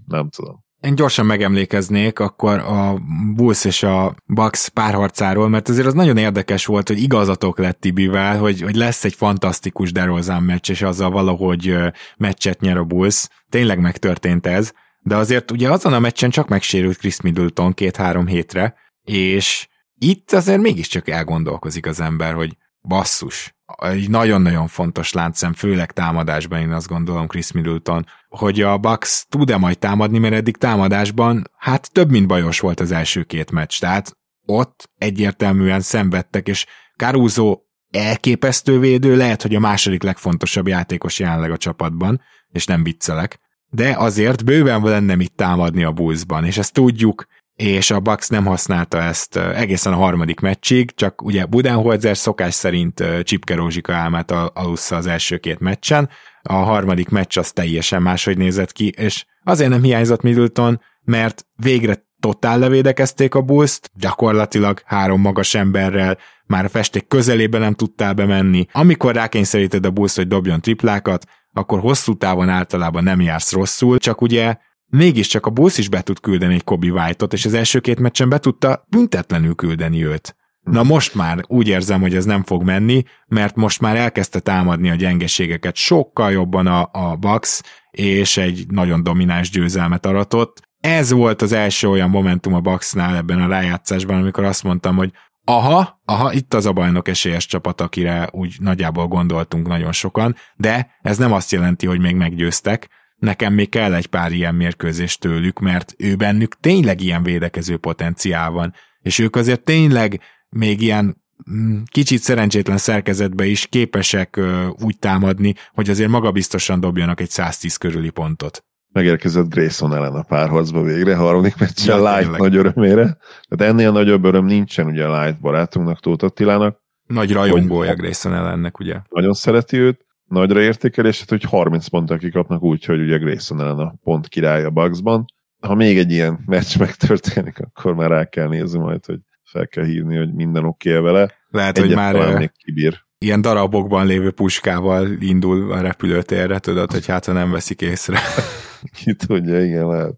[0.07, 0.65] nem tudom.
[0.81, 2.99] Én gyorsan megemlékeznék akkor a
[3.35, 8.39] Bulls és a Bucks párharcáról, mert azért az nagyon érdekes volt, hogy igazatok lett Tibivel,
[8.39, 11.77] hogy, hogy lesz egy fantasztikus DeRozan meccs, és azzal valahogy
[12.17, 13.29] meccset nyer a Bulls.
[13.49, 14.73] Tényleg megtörtént ez,
[15.03, 20.61] de azért ugye azon a meccsen csak megsérült Chris Middleton két-három hétre, és itt azért
[20.61, 27.27] mégiscsak elgondolkozik az ember, hogy basszus, egy nagyon-nagyon fontos láncszem, főleg támadásban én azt gondolom
[27.27, 32.61] Chris Middleton, hogy a Bucks tud-e majd támadni, mert eddig támadásban hát több mint bajos
[32.61, 34.17] volt az első két meccs, tehát
[34.47, 36.67] ott egyértelműen szenvedtek, és
[36.97, 37.59] Caruso
[37.91, 43.97] elképesztő védő, lehet, hogy a második legfontosabb játékos jelenleg a csapatban, és nem viccelek, de
[43.97, 47.27] azért bőven lenne mit támadni a Bullsban, és ezt tudjuk,
[47.61, 53.05] és a Bucks nem használta ezt egészen a harmadik meccsig, csak ugye Budenholzer szokás szerint
[53.23, 56.09] Csipke Rózsika álmát alussza az első két meccsen,
[56.43, 62.09] a harmadik meccs az teljesen máshogy nézett ki, és azért nem hiányzott Middleton, mert végre
[62.21, 68.67] totál levédekezték a bulls gyakorlatilag három magas emberrel, már a festék közelébe nem tudtál bemenni.
[68.73, 74.21] Amikor rákényszeríted a Bulls, hogy dobjon triplákat, akkor hosszú távon általában nem jársz rosszul, csak
[74.21, 74.57] ugye
[74.91, 78.29] mégiscsak a Bulls is be tud küldeni egy Kobe White-ot, és az első két meccsen
[78.29, 80.35] be tudta büntetlenül küldeni őt.
[80.61, 84.91] Na most már úgy érzem, hogy ez nem fog menni, mert most már elkezdte támadni
[84.91, 90.69] a gyengeségeket sokkal jobban a, a Bucks, és egy nagyon domináns győzelmet aratott.
[90.81, 95.13] Ez volt az első olyan momentum a Bucksnál ebben a rájátszásban, amikor azt mondtam, hogy
[95.45, 100.91] aha, aha, itt az a bajnok esélyes csapat, akire úgy nagyjából gondoltunk nagyon sokan, de
[101.03, 102.89] ez nem azt jelenti, hogy még meggyőztek,
[103.21, 108.51] nekem még kell egy pár ilyen mérkőzés tőlük, mert ő bennük tényleg ilyen védekező potenciál
[108.51, 114.41] van, és ők azért tényleg még ilyen mm, kicsit szerencsétlen szerkezetbe is képesek
[114.83, 118.65] úgy támadni, hogy azért magabiztosan dobjanak egy 110 körüli pontot.
[118.93, 123.17] Megérkezett Grayson ellen a párharcba végre, harmadik meccsen ja, Light nagy örömére.
[123.49, 126.79] Tehát ennél nagyobb öröm nincsen ugye a Light barátunknak, Tóth Attilának.
[127.07, 129.01] Nagy rajongója Grayson ellennek, ugye?
[129.09, 133.95] Nagyon szereti őt, nagyra értékelését, hogy 30 pontot kikapnak úgy, hogy ugye Grayson ellen a
[134.03, 135.25] pont király a Bucksban.
[135.61, 139.85] Ha még egy ilyen meccs megtörténik, akkor már rá kell nézni majd, hogy fel kell
[139.85, 141.35] hívni, hogy minden oké okay vele.
[141.49, 143.05] Lehet, Egyet hogy már még kibír.
[143.19, 148.19] ilyen darabokban lévő puskával indul a repülőtérre, tudod, hogy hát ha nem veszik észre.
[149.05, 150.17] Ki tudja, igen, lehet.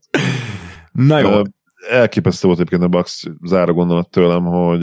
[0.92, 1.42] Na jó.
[1.90, 4.80] Elképesztő volt egyébként a Bucks záró gondolat tőlem, hogy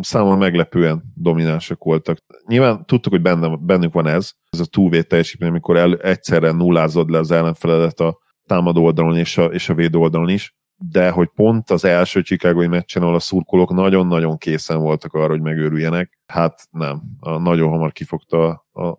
[0.00, 2.18] számomra meglepően dominánsak voltak.
[2.46, 7.10] Nyilván tudtuk, hogy benne, bennük van ez, ez a túvét teljesítmény, amikor el, egyszerre nullázod
[7.10, 10.54] le az ellenfeledet a támadó oldalon és a, és a védő oldalon is,
[10.90, 15.40] de hogy pont az első Chicagói meccsen, ahol a szurkolók nagyon-nagyon készen voltak arra, hogy
[15.40, 17.02] megőrüljenek, hát nem.
[17.20, 18.98] A, nagyon hamar kifogta a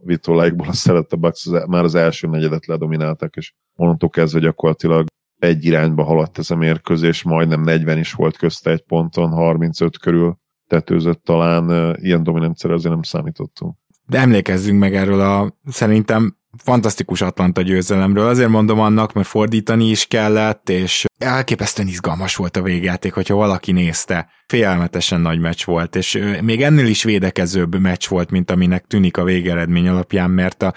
[0.58, 5.06] a szeret a Bucks, már az első negyedet ledomináltak, és onnantól kezdve gyakorlatilag
[5.40, 10.38] egy irányba haladt ez a mérkőzés, majdnem 40 is volt közte egy ponton, 35 körül
[10.68, 13.76] tetőzött talán, ilyen dominancere azért nem számítottunk.
[14.06, 18.28] De emlékezzünk meg erről a szerintem fantasztikus Atlanta győzelemről.
[18.28, 23.72] Azért mondom annak, mert fordítani is kellett, és elképesztően izgalmas volt a végjáték, hogyha valaki
[23.72, 24.30] nézte.
[24.48, 29.24] Félelmetesen nagy meccs volt, és még ennél is védekezőbb meccs volt, mint aminek tűnik a
[29.24, 30.74] végeredmény alapján, mert a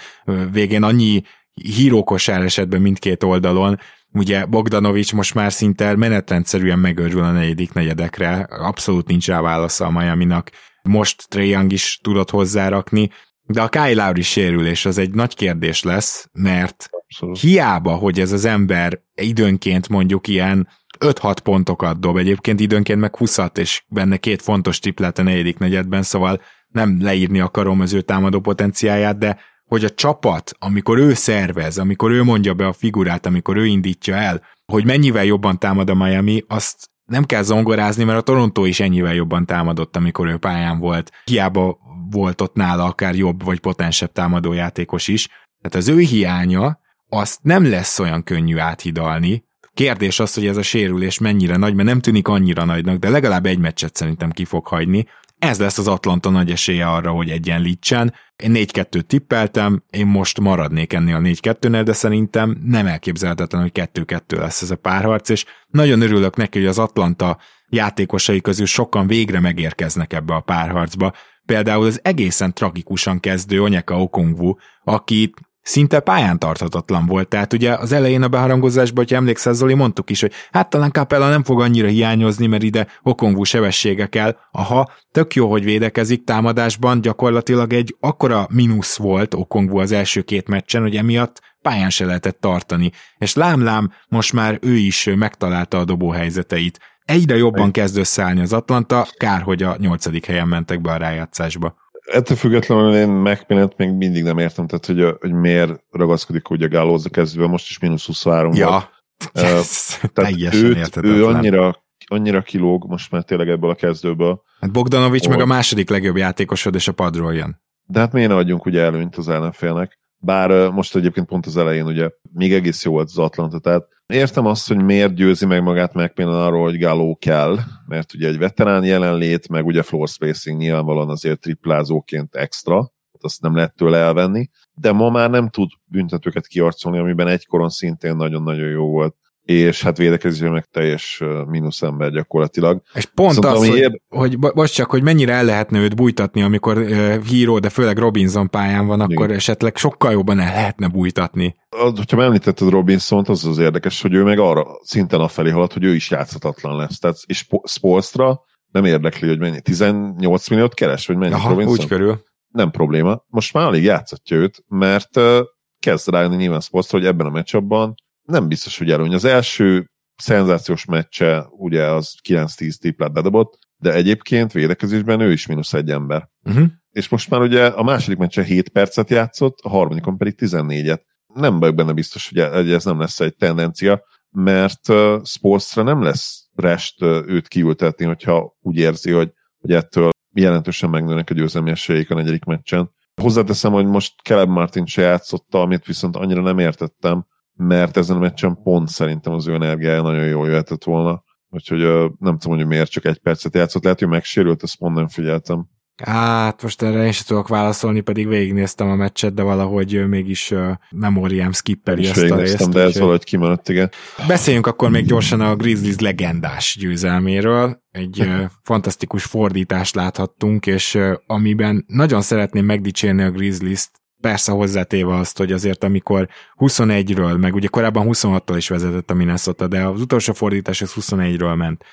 [0.52, 1.22] végén annyi
[1.52, 3.78] hírókosár esetben mindkét oldalon,
[4.12, 9.90] ugye Bogdanovics most már szinte menetrendszerűen megörül a negyedik negyedekre, abszolút nincs rá válasza a
[9.90, 10.50] Miami-nak.
[10.82, 13.10] Most Trae Young is tudott hozzárakni,
[13.42, 17.40] de a Kyle Lowry sérülés az egy nagy kérdés lesz, mert Abszolút.
[17.40, 23.38] hiába, hogy ez az ember időnként mondjuk ilyen 5-6 pontokat dob, egyébként időnként meg 20
[23.54, 28.40] és benne két fontos triplet a negyedik negyedben, szóval nem leírni akarom az ő támadó
[28.40, 29.38] potenciáját, de
[29.70, 34.14] hogy a csapat, amikor ő szervez, amikor ő mondja be a figurát, amikor ő indítja
[34.14, 34.42] el,
[34.72, 39.14] hogy mennyivel jobban támad a Miami, azt nem kell zongorázni, mert a Toronto is ennyivel
[39.14, 41.10] jobban támadott, amikor ő pályán volt.
[41.24, 41.78] Hiába
[42.10, 45.26] volt ott nála akár jobb vagy potensebb támadójátékos is.
[45.60, 49.44] Tehát az ő hiánya azt nem lesz olyan könnyű áthidalni.
[49.74, 53.46] Kérdés az, hogy ez a sérülés mennyire nagy, mert nem tűnik annyira nagynak, de legalább
[53.46, 55.06] egy meccset szerintem ki fog hagyni.
[55.40, 58.14] Ez lesz az Atlanta nagy esélye arra, hogy egyenlítsen.
[58.36, 64.38] Én 4-2 tippeltem, én most maradnék ennél a 4-2-nél, de szerintem nem elképzelhetetlen, hogy 2-2
[64.38, 67.38] lesz ez a párharc, és nagyon örülök neki, hogy az Atlanta
[67.68, 71.12] játékosai közül sokan végre megérkeznek ebbe a párharcba.
[71.46, 75.32] Például az egészen tragikusan kezdő Onyeka Okongwu, aki
[75.62, 77.28] szinte pályán tarthatatlan volt.
[77.28, 81.28] Tehát ugye az elején a beharangozásban, hogyha emlékszel, Zoli, mondtuk is, hogy hát talán Capella
[81.28, 84.36] nem fog annyira hiányozni, mert ide Okongwu sebessége kell.
[84.52, 90.48] Aha, tök jó, hogy védekezik támadásban, gyakorlatilag egy akkora mínusz volt Okongwu az első két
[90.48, 92.90] meccsen, hogy emiatt pályán se lehetett tartani.
[93.18, 96.78] És lám-lám, most már ő is megtalálta a dobóhelyzeteit.
[97.04, 101.74] Egyre jobban kezd összeállni az Atlanta, kár, hogy a nyolcadik helyen mentek be a rájátszásba
[102.12, 106.68] ettől függetlenül én megpinent még mindig nem értem, tehát hogy, hogy miért ragaszkodik úgy a
[106.68, 108.68] Gálóz a kezdőben, most is mínusz 23 ja.
[108.68, 108.88] volt.
[109.34, 114.42] Yes, tehát őt, ő annyira, annyira kilóg most már tényleg ebből a kezdőből.
[114.60, 117.62] Hát Bogdanovics meg a második legjobb játékosod, és a padról jön.
[117.86, 119.99] De hát miért ne adjunk ugye előnyt az ellenfélnek?
[120.22, 124.46] Bár most egyébként pont az elején ugye még egész jó volt az Atlanta, tehát értem
[124.46, 128.84] azt, hogy miért győzi meg magát például arról, hogy Gáló kell, mert ugye egy veterán
[128.84, 134.92] jelenlét, meg ugye floor spacing nyilvánvalóan azért triplázóként extra, azt nem lehet tőle elvenni, de
[134.92, 139.16] ma már nem tud büntetőket kiarcolni, amiben egykoron szintén nagyon-nagyon jó volt
[139.50, 142.82] és hát védekezésben meg teljes mínusz ember gyakorlatilag.
[142.94, 144.00] És pont Viszont, az, hogy, ér...
[144.08, 148.50] hogy most csak, hogy mennyire el lehetne őt bújtatni, amikor uh, híró, de főleg Robinson
[148.50, 149.36] pályán van, akkor Igen.
[149.36, 151.56] esetleg sokkal jobban el lehetne bújtatni.
[151.68, 155.84] Az, hogyha említetted Robinson-t, az az érdekes, hogy ő meg arra szinten afelé halad, hogy
[155.84, 156.98] ő is játszhatatlan lesz.
[156.98, 158.40] Tehát, és Spolstra
[158.70, 161.72] nem érdekli, hogy mennyi, 18 milliót keres, vagy mennyi Aha, Robinson?
[161.72, 162.22] úgy körül.
[162.48, 163.24] Nem probléma.
[163.26, 165.38] Most már alig játszatja őt, mert uh,
[165.78, 167.94] kezd rájönni nyilván Spolstra, hogy ebben a meccsabban
[168.30, 169.14] nem biztos, hogy előny.
[169.14, 175.72] Az első szenzációs meccse, ugye az 9-10 triplát bedobott, de egyébként védekezésben ő is mínusz
[175.72, 176.28] egy ember.
[176.44, 176.66] Uh-huh.
[176.90, 181.00] És most már ugye a második meccse 7 percet játszott, a harmadikon pedig 14-et.
[181.34, 186.48] Nem vagyok benne biztos, hogy ez nem lesz egy tendencia, mert uh, Spolstra nem lesz
[186.54, 192.10] rest uh, őt kiültetni, hogyha úgy érzi, hogy, hogy ettől jelentősen megnőnek a győzelmi esélyeik
[192.10, 192.90] a negyedik meccsen.
[193.20, 197.26] Hozzáteszem, hogy most Caleb Martin se játszotta, amit viszont annyira nem értettem,
[197.60, 201.22] mert ezen a meccsen pont szerintem az ő energiája nagyon jól jöhetett volna.
[201.50, 201.80] Úgyhogy
[202.18, 205.68] nem tudom, hogy miért csak egy percet játszott, lehet, hogy megsérült, ezt pont nem figyeltem.
[206.02, 210.54] Hát most erre én sem tudok válaszolni, pedig végignéztem a meccset, de valahogy mégis
[210.90, 212.70] memóriám skippeli ezt a részt.
[212.70, 213.90] de ez valahogy kimaradt, igen.
[214.28, 217.82] Beszéljünk akkor még gyorsan a Grizzlies legendás győzelméről.
[217.90, 218.28] Egy
[218.62, 225.84] fantasztikus fordítást láthattunk, és amiben nagyon szeretném megdicsérni a Grizzlies-t, persze hozzátéve azt, hogy azért
[225.84, 230.92] amikor 21-ről, meg ugye korábban 26-tól is vezetett a Minnesota, de az utolsó fordítás az
[231.00, 231.84] 21-ről ment.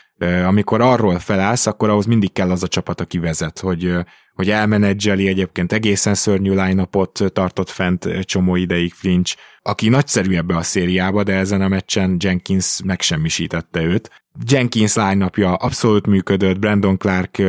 [0.46, 3.94] Amikor arról felállsz, akkor ahhoz mindig kell az a csapat, aki vezet, hogy,
[4.38, 6.88] hogy elmenedzseli egyébként egészen szörnyű line
[7.34, 12.80] tartott fent csomó ideig Flinch, aki nagyszerű ebbe a szériába, de ezen a meccsen Jenkins
[12.84, 14.10] megsemmisítette őt.
[14.50, 17.44] Jenkins line abszolút működött, Brandon Clark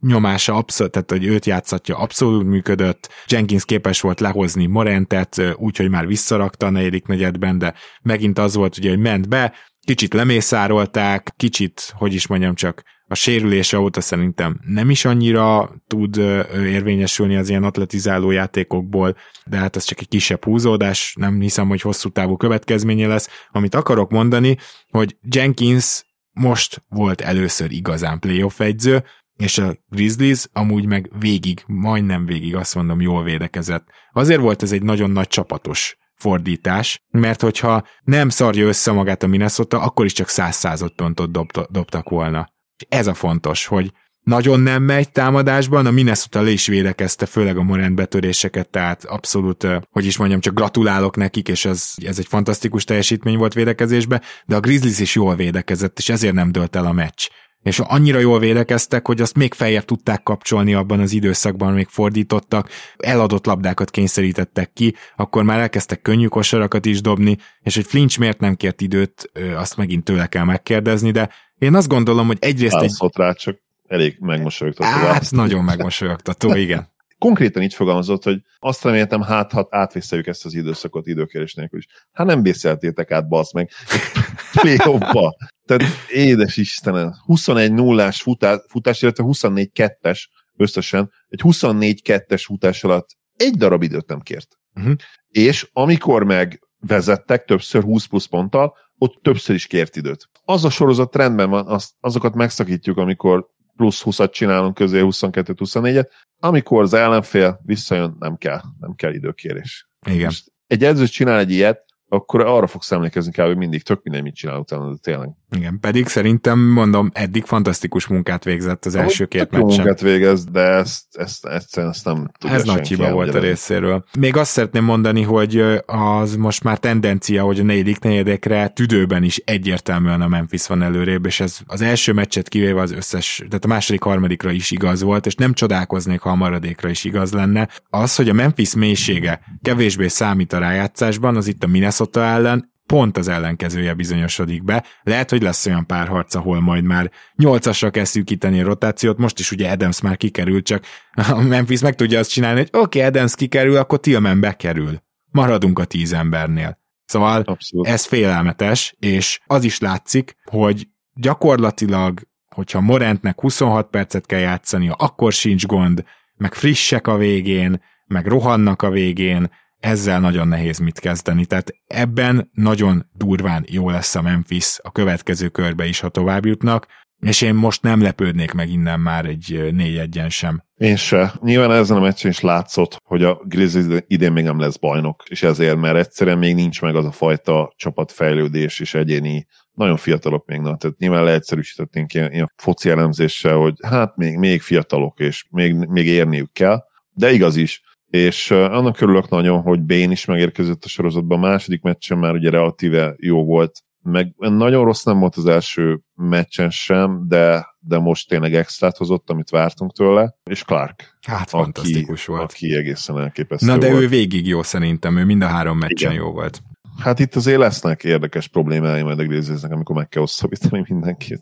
[0.00, 6.06] nyomása abszolút, tehát hogy őt játszatja abszolút működött, Jenkins képes volt lehozni Morentet, úgyhogy már
[6.06, 11.92] visszarakta a negyedik negyedben, de megint az volt ugye, hogy ment be, kicsit lemészárolták, kicsit,
[11.96, 16.16] hogy is mondjam csak, a sérülése óta szerintem nem is annyira tud
[16.52, 21.80] érvényesülni az ilyen atletizáló játékokból, de hát ez csak egy kisebb húzódás, nem hiszem, hogy
[21.80, 23.28] hosszú távú következménye lesz.
[23.50, 24.56] Amit akarok mondani,
[24.90, 29.04] hogy Jenkins most volt először igazán playoff egyző,
[29.36, 33.88] és a Grizzlies amúgy meg végig, majdnem végig azt mondom, jól védekezett.
[34.12, 39.26] Azért volt ez egy nagyon nagy csapatos fordítás, mert hogyha nem szarja össze magát a
[39.26, 41.30] Minnesota, akkor is csak száz század pontot
[41.70, 42.56] dobtak volna.
[42.78, 43.92] És ez a fontos, hogy
[44.28, 49.66] nagyon nem megy támadásban, a Minnesota le is védekezte, főleg a Morant betöréseket, tehát abszolút,
[49.90, 54.56] hogy is mondjam, csak gratulálok nekik, és ez, ez egy fantasztikus teljesítmény volt védekezésbe, de
[54.56, 57.28] a Grizzlies is jól védekezett, és ezért nem dölt el a meccs.
[57.62, 62.68] És annyira jól védekeztek, hogy azt még feljebb tudták kapcsolni abban az időszakban, még fordítottak,
[62.96, 68.40] eladott labdákat kényszerítettek ki, akkor már elkezdtek könnyű kosarakat is dobni, és hogy Flinch miért
[68.40, 72.76] nem kért időt, azt megint tőle kell megkérdezni, de én azt gondolom, hogy egyrészt...
[72.76, 72.92] egy...
[73.14, 74.90] rá, csak elég megmosolyogtató.
[74.90, 76.88] Hát, nagyon megmosolyogtató, igen.
[77.18, 81.86] Konkrétan így fogalmazott, hogy azt reméltem, hát, hát átvisszajuk ezt az időszakot időkérés nélkül is.
[82.12, 83.70] Hát nem vészeltétek át, basz meg.
[84.60, 85.36] Playoffba.
[85.64, 90.20] Tehát édes Istenem, 21 0 futás, futás, illetve 24 2-es
[90.56, 94.58] összesen, egy 24 2-es futás alatt egy darab időt nem kért.
[94.74, 94.94] Uh-huh.
[95.28, 100.28] És amikor meg vezettek többször 20 plusz ponttal, ott többször is kért időt.
[100.50, 103.46] Az a sorozat rendben van, az, azokat megszakítjuk, amikor
[103.76, 106.08] plusz 20-at csinálunk közé, 22-24-et,
[106.40, 109.88] amikor az ellenfél visszajön, nem kell, nem kell időkérés.
[110.06, 110.24] Igen.
[110.24, 114.22] Most egy edző csinál egy ilyet, akkor arra fogsz emlékezni kell, hogy mindig tök minden
[114.22, 115.30] mit csinál utána, de tényleg.
[115.56, 119.66] Igen, pedig szerintem mondom, eddig fantasztikus munkát végzett az első Ahogy két meccsen.
[119.66, 124.04] munkát végez, de ezt, ezt, egyszerűen ezt nem tudja Ez nagy hiba volt a részéről.
[124.18, 129.36] Még azt szeretném mondani, hogy az most már tendencia, hogy a negyedik negyedekre tüdőben is
[129.36, 133.68] egyértelműen a Memphis van előrébb, és ez az első meccset kivéve az összes, tehát a
[133.68, 137.68] második, harmadikra is igaz volt, és nem csodálkoznék, ha a maradékra is igaz lenne.
[137.90, 143.16] Az, hogy a Memphis mélysége kevésbé számít a rájátszásban, az itt a Minnesota ellen, pont
[143.16, 144.84] az ellenkezője bizonyosodik be.
[145.02, 149.50] Lehet, hogy lesz olyan párharc, ahol majd már nyolcasra kell szűkíteni a rotációt, most is
[149.50, 150.84] ugye Adams már kikerült, csak
[151.30, 155.02] a Memphis meg tudja azt csinálni, hogy oké, okay, Adams kikerül, akkor Tillman bekerül.
[155.30, 156.78] Maradunk a tíz embernél.
[157.04, 157.86] Szóval Abszolút.
[157.86, 165.32] ez félelmetes, és az is látszik, hogy gyakorlatilag, hogyha Morentnek 26 percet kell játszani, akkor
[165.32, 166.04] sincs gond,
[166.36, 169.50] meg frissek a végén, meg rohannak a végén,
[169.80, 171.46] ezzel nagyon nehéz mit kezdeni.
[171.46, 176.86] Tehát ebben nagyon durván jó lesz a Memphis a következő körbe is, ha tovább jutnak,
[177.20, 180.62] és én most nem lepődnék meg innen már egy négy egyen sem.
[180.76, 181.32] Én se.
[181.42, 185.42] Nyilván ezen a meccsen is látszott, hogy a Grizzlies idén még nem lesz bajnok, és
[185.42, 190.60] ezért, mert egyszerűen még nincs meg az a fajta csapatfejlődés és egyéni nagyon fiatalok még,
[190.60, 195.74] na, tehát nyilván leegyszerűsítettünk ilyen, ilyen foci elemzéssel, hogy hát még, még fiatalok, és még,
[195.74, 200.88] még érniük kell, de igaz is, és annak örülök nagyon, hogy Bén is megérkezett a
[200.88, 201.38] sorozatban.
[201.38, 206.00] A második meccsen már ugye relatíve jó volt, meg nagyon rossz nem volt az első
[206.14, 211.18] meccsen sem, de, de most tényleg extrát hozott, amit vártunk tőle, és Clark.
[211.26, 212.42] Hát aki, fantasztikus volt.
[212.42, 214.02] Aki egészen elképesztő Na de volt.
[214.02, 216.24] ő végig jó szerintem, ő mind a három meccsen Igen.
[216.24, 216.62] jó volt.
[216.98, 221.40] Hát itt azért lesznek érdekes problémái majd a Grizzliesnek, amikor meg kell hosszabbítani mindenkit.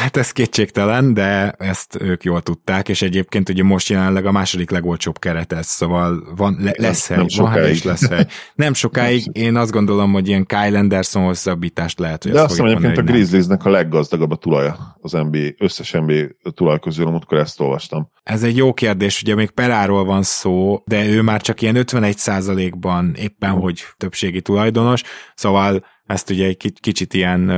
[0.00, 4.70] Hát ez kétségtelen, de ezt ők jól tudták, és egyébként ugye most jelenleg a második
[4.70, 8.26] legolcsóbb keret ez, szóval van, le, lesz hely, nem van hely és lesz hely.
[8.54, 12.76] Nem sokáig, én azt gondolom, hogy ilyen Kyle Anderson hosszabbítást lehet, hogy De azt mondom,
[12.76, 17.60] egyébként a Grizzliesnek a leggazdagabb a tuleja az NBA, összes NBA tulaj közül, amikor ezt
[17.60, 18.10] olvastam.
[18.22, 22.72] Ez egy jó kérdés, ugye még Peráról van szó, de ő már csak ilyen 51%
[22.78, 25.02] ban éppen, hogy többségi tulajdonos,
[25.34, 27.48] szóval ezt ugye egy kicsit ilyen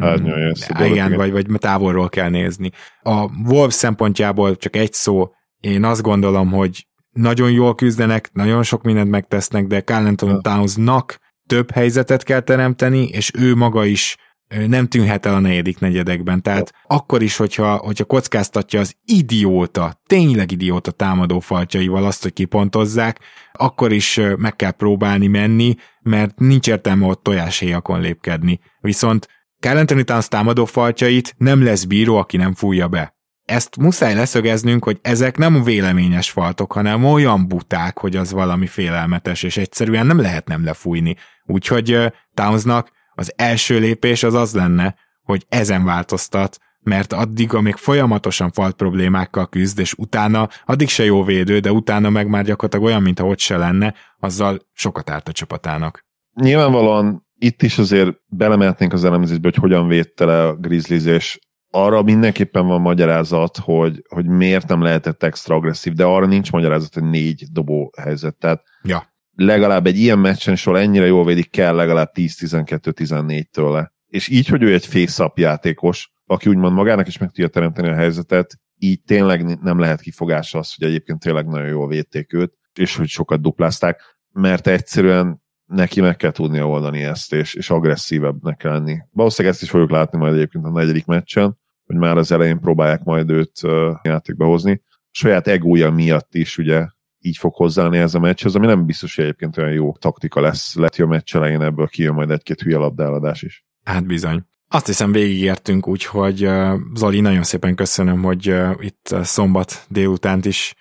[0.00, 0.20] Hát,
[0.86, 2.70] igen, vagy, vagy távolról kell nézni.
[3.02, 5.28] A Wolves szempontjából csak egy szó,
[5.60, 11.18] én azt gondolom, hogy nagyon jól küzdenek, nagyon sok mindent megtesznek, de Carl Anthony Townsnak
[11.46, 14.16] több helyzetet kell teremteni, és ő maga is
[14.66, 16.42] nem tűnhet el a negyedik negyedekben.
[16.42, 16.96] Tehát ja.
[16.96, 23.18] akkor is, hogyha, hogyha kockáztatja az idióta, tényleg idióta támadó falcsaival azt, hogy kipontozzák,
[23.52, 28.60] akkor is meg kell próbálni menni, mert nincs értelme ott tojáshéjakon lépkedni.
[28.80, 29.28] Viszont
[29.60, 33.14] Anthony Towns támadó falcsait nem lesz bíró, aki nem fújja be.
[33.44, 39.42] Ezt muszáj leszögeznünk, hogy ezek nem véleményes faltok, hanem olyan buták, hogy az valami félelmetes,
[39.42, 41.16] és egyszerűen nem lehet nem lefújni.
[41.44, 42.90] Úgyhogy Townsnak
[43.20, 49.48] az első lépés az az lenne, hogy ezen változtat, mert addig, amíg folyamatosan falt problémákkal
[49.48, 53.38] küzd, és utána, addig se jó védő, de utána meg már gyakorlatilag olyan, mintha ott
[53.38, 56.06] se lenne, azzal sokat árt a csapatának.
[56.34, 61.38] Nyilvánvalóan itt is azért belemehetnénk az elemzésbe, hogy hogyan védte le a Grizzlies, és
[61.70, 66.94] arra mindenképpen van magyarázat, hogy, hogy miért nem lehetett extra agresszív, de arra nincs magyarázat,
[66.94, 68.36] hogy négy dobó helyzet.
[68.36, 69.09] Tehát ja
[69.44, 73.92] legalább egy ilyen meccsen sor ennyire jól védik, kell legalább 10-12-14 tőle.
[74.06, 77.94] És így, hogy ő egy face játékos, aki úgymond magának is meg tudja teremteni a
[77.94, 82.96] helyzetet, így tényleg nem lehet kifogása az, hogy egyébként tényleg nagyon jól védték őt, és
[82.96, 84.00] hogy sokat duplázták,
[84.32, 88.98] mert egyszerűen neki meg kell tudnia oldani ezt, és, és agresszívebbnek kell lenni.
[89.10, 93.02] Valószínűleg ezt is fogjuk látni majd egyébként a negyedik meccsen, hogy már az elején próbálják
[93.02, 93.60] majd őt
[94.02, 94.82] játékba hozni.
[94.88, 96.86] A saját egója miatt is ugye
[97.20, 100.74] így fog hozzáállni ez a meccshez, ami nem biztos, hogy egyébként olyan jó taktika lesz.
[100.74, 103.64] Lehet, hogy a meccs elején ebből kijön majd egy-két hülye labdáladás is.
[103.84, 104.44] Hát bizony.
[104.68, 106.48] Azt hiszem végigértünk, úgyhogy
[106.94, 110.74] Zoli, nagyon szépen köszönöm, hogy itt szombat délutánt is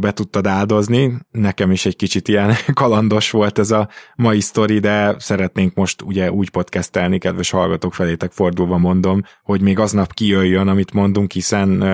[0.00, 1.18] be tudtad áldozni.
[1.30, 6.32] Nekem is egy kicsit ilyen kalandos volt ez a mai sztori, de szeretnénk most ugye
[6.32, 11.84] úgy podcastelni, kedves hallgatók felétek fordulva mondom, hogy még aznap kijöjjön, amit mondunk, hiszen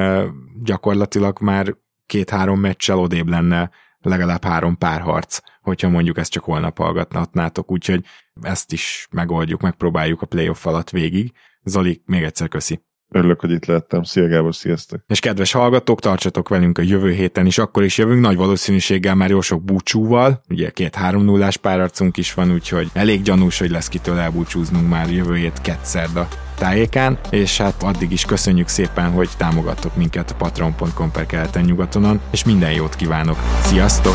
[0.62, 1.76] gyakorlatilag már
[2.06, 3.70] két-három meccsel odébb lenne
[4.00, 8.04] legalább három párharc, hogyha mondjuk ezt csak holnap hallgatnátok, úgyhogy
[8.40, 11.32] ezt is megoldjuk, megpróbáljuk a playoff alatt végig.
[11.64, 12.84] Zoli, még egyszer köszi.
[13.12, 14.02] Örülök, hogy itt lettem.
[14.02, 15.00] Szia Gábor, sziasztok!
[15.06, 19.30] És kedves hallgatók, tartsatok velünk a jövő héten is, akkor is jövünk nagy valószínűséggel már
[19.30, 23.88] jó sok búcsúval, ugye két 3 0 párarcunk is van, úgyhogy elég gyanús, hogy lesz
[23.88, 29.96] kitől elbúcsúznunk már jövő hét kettszerda tájékán, és hát addig is köszönjük szépen, hogy támogattok
[29.96, 33.36] minket a patreon.com per keleten nyugatonon, és minden jót kívánok!
[33.62, 34.14] Sziasztok!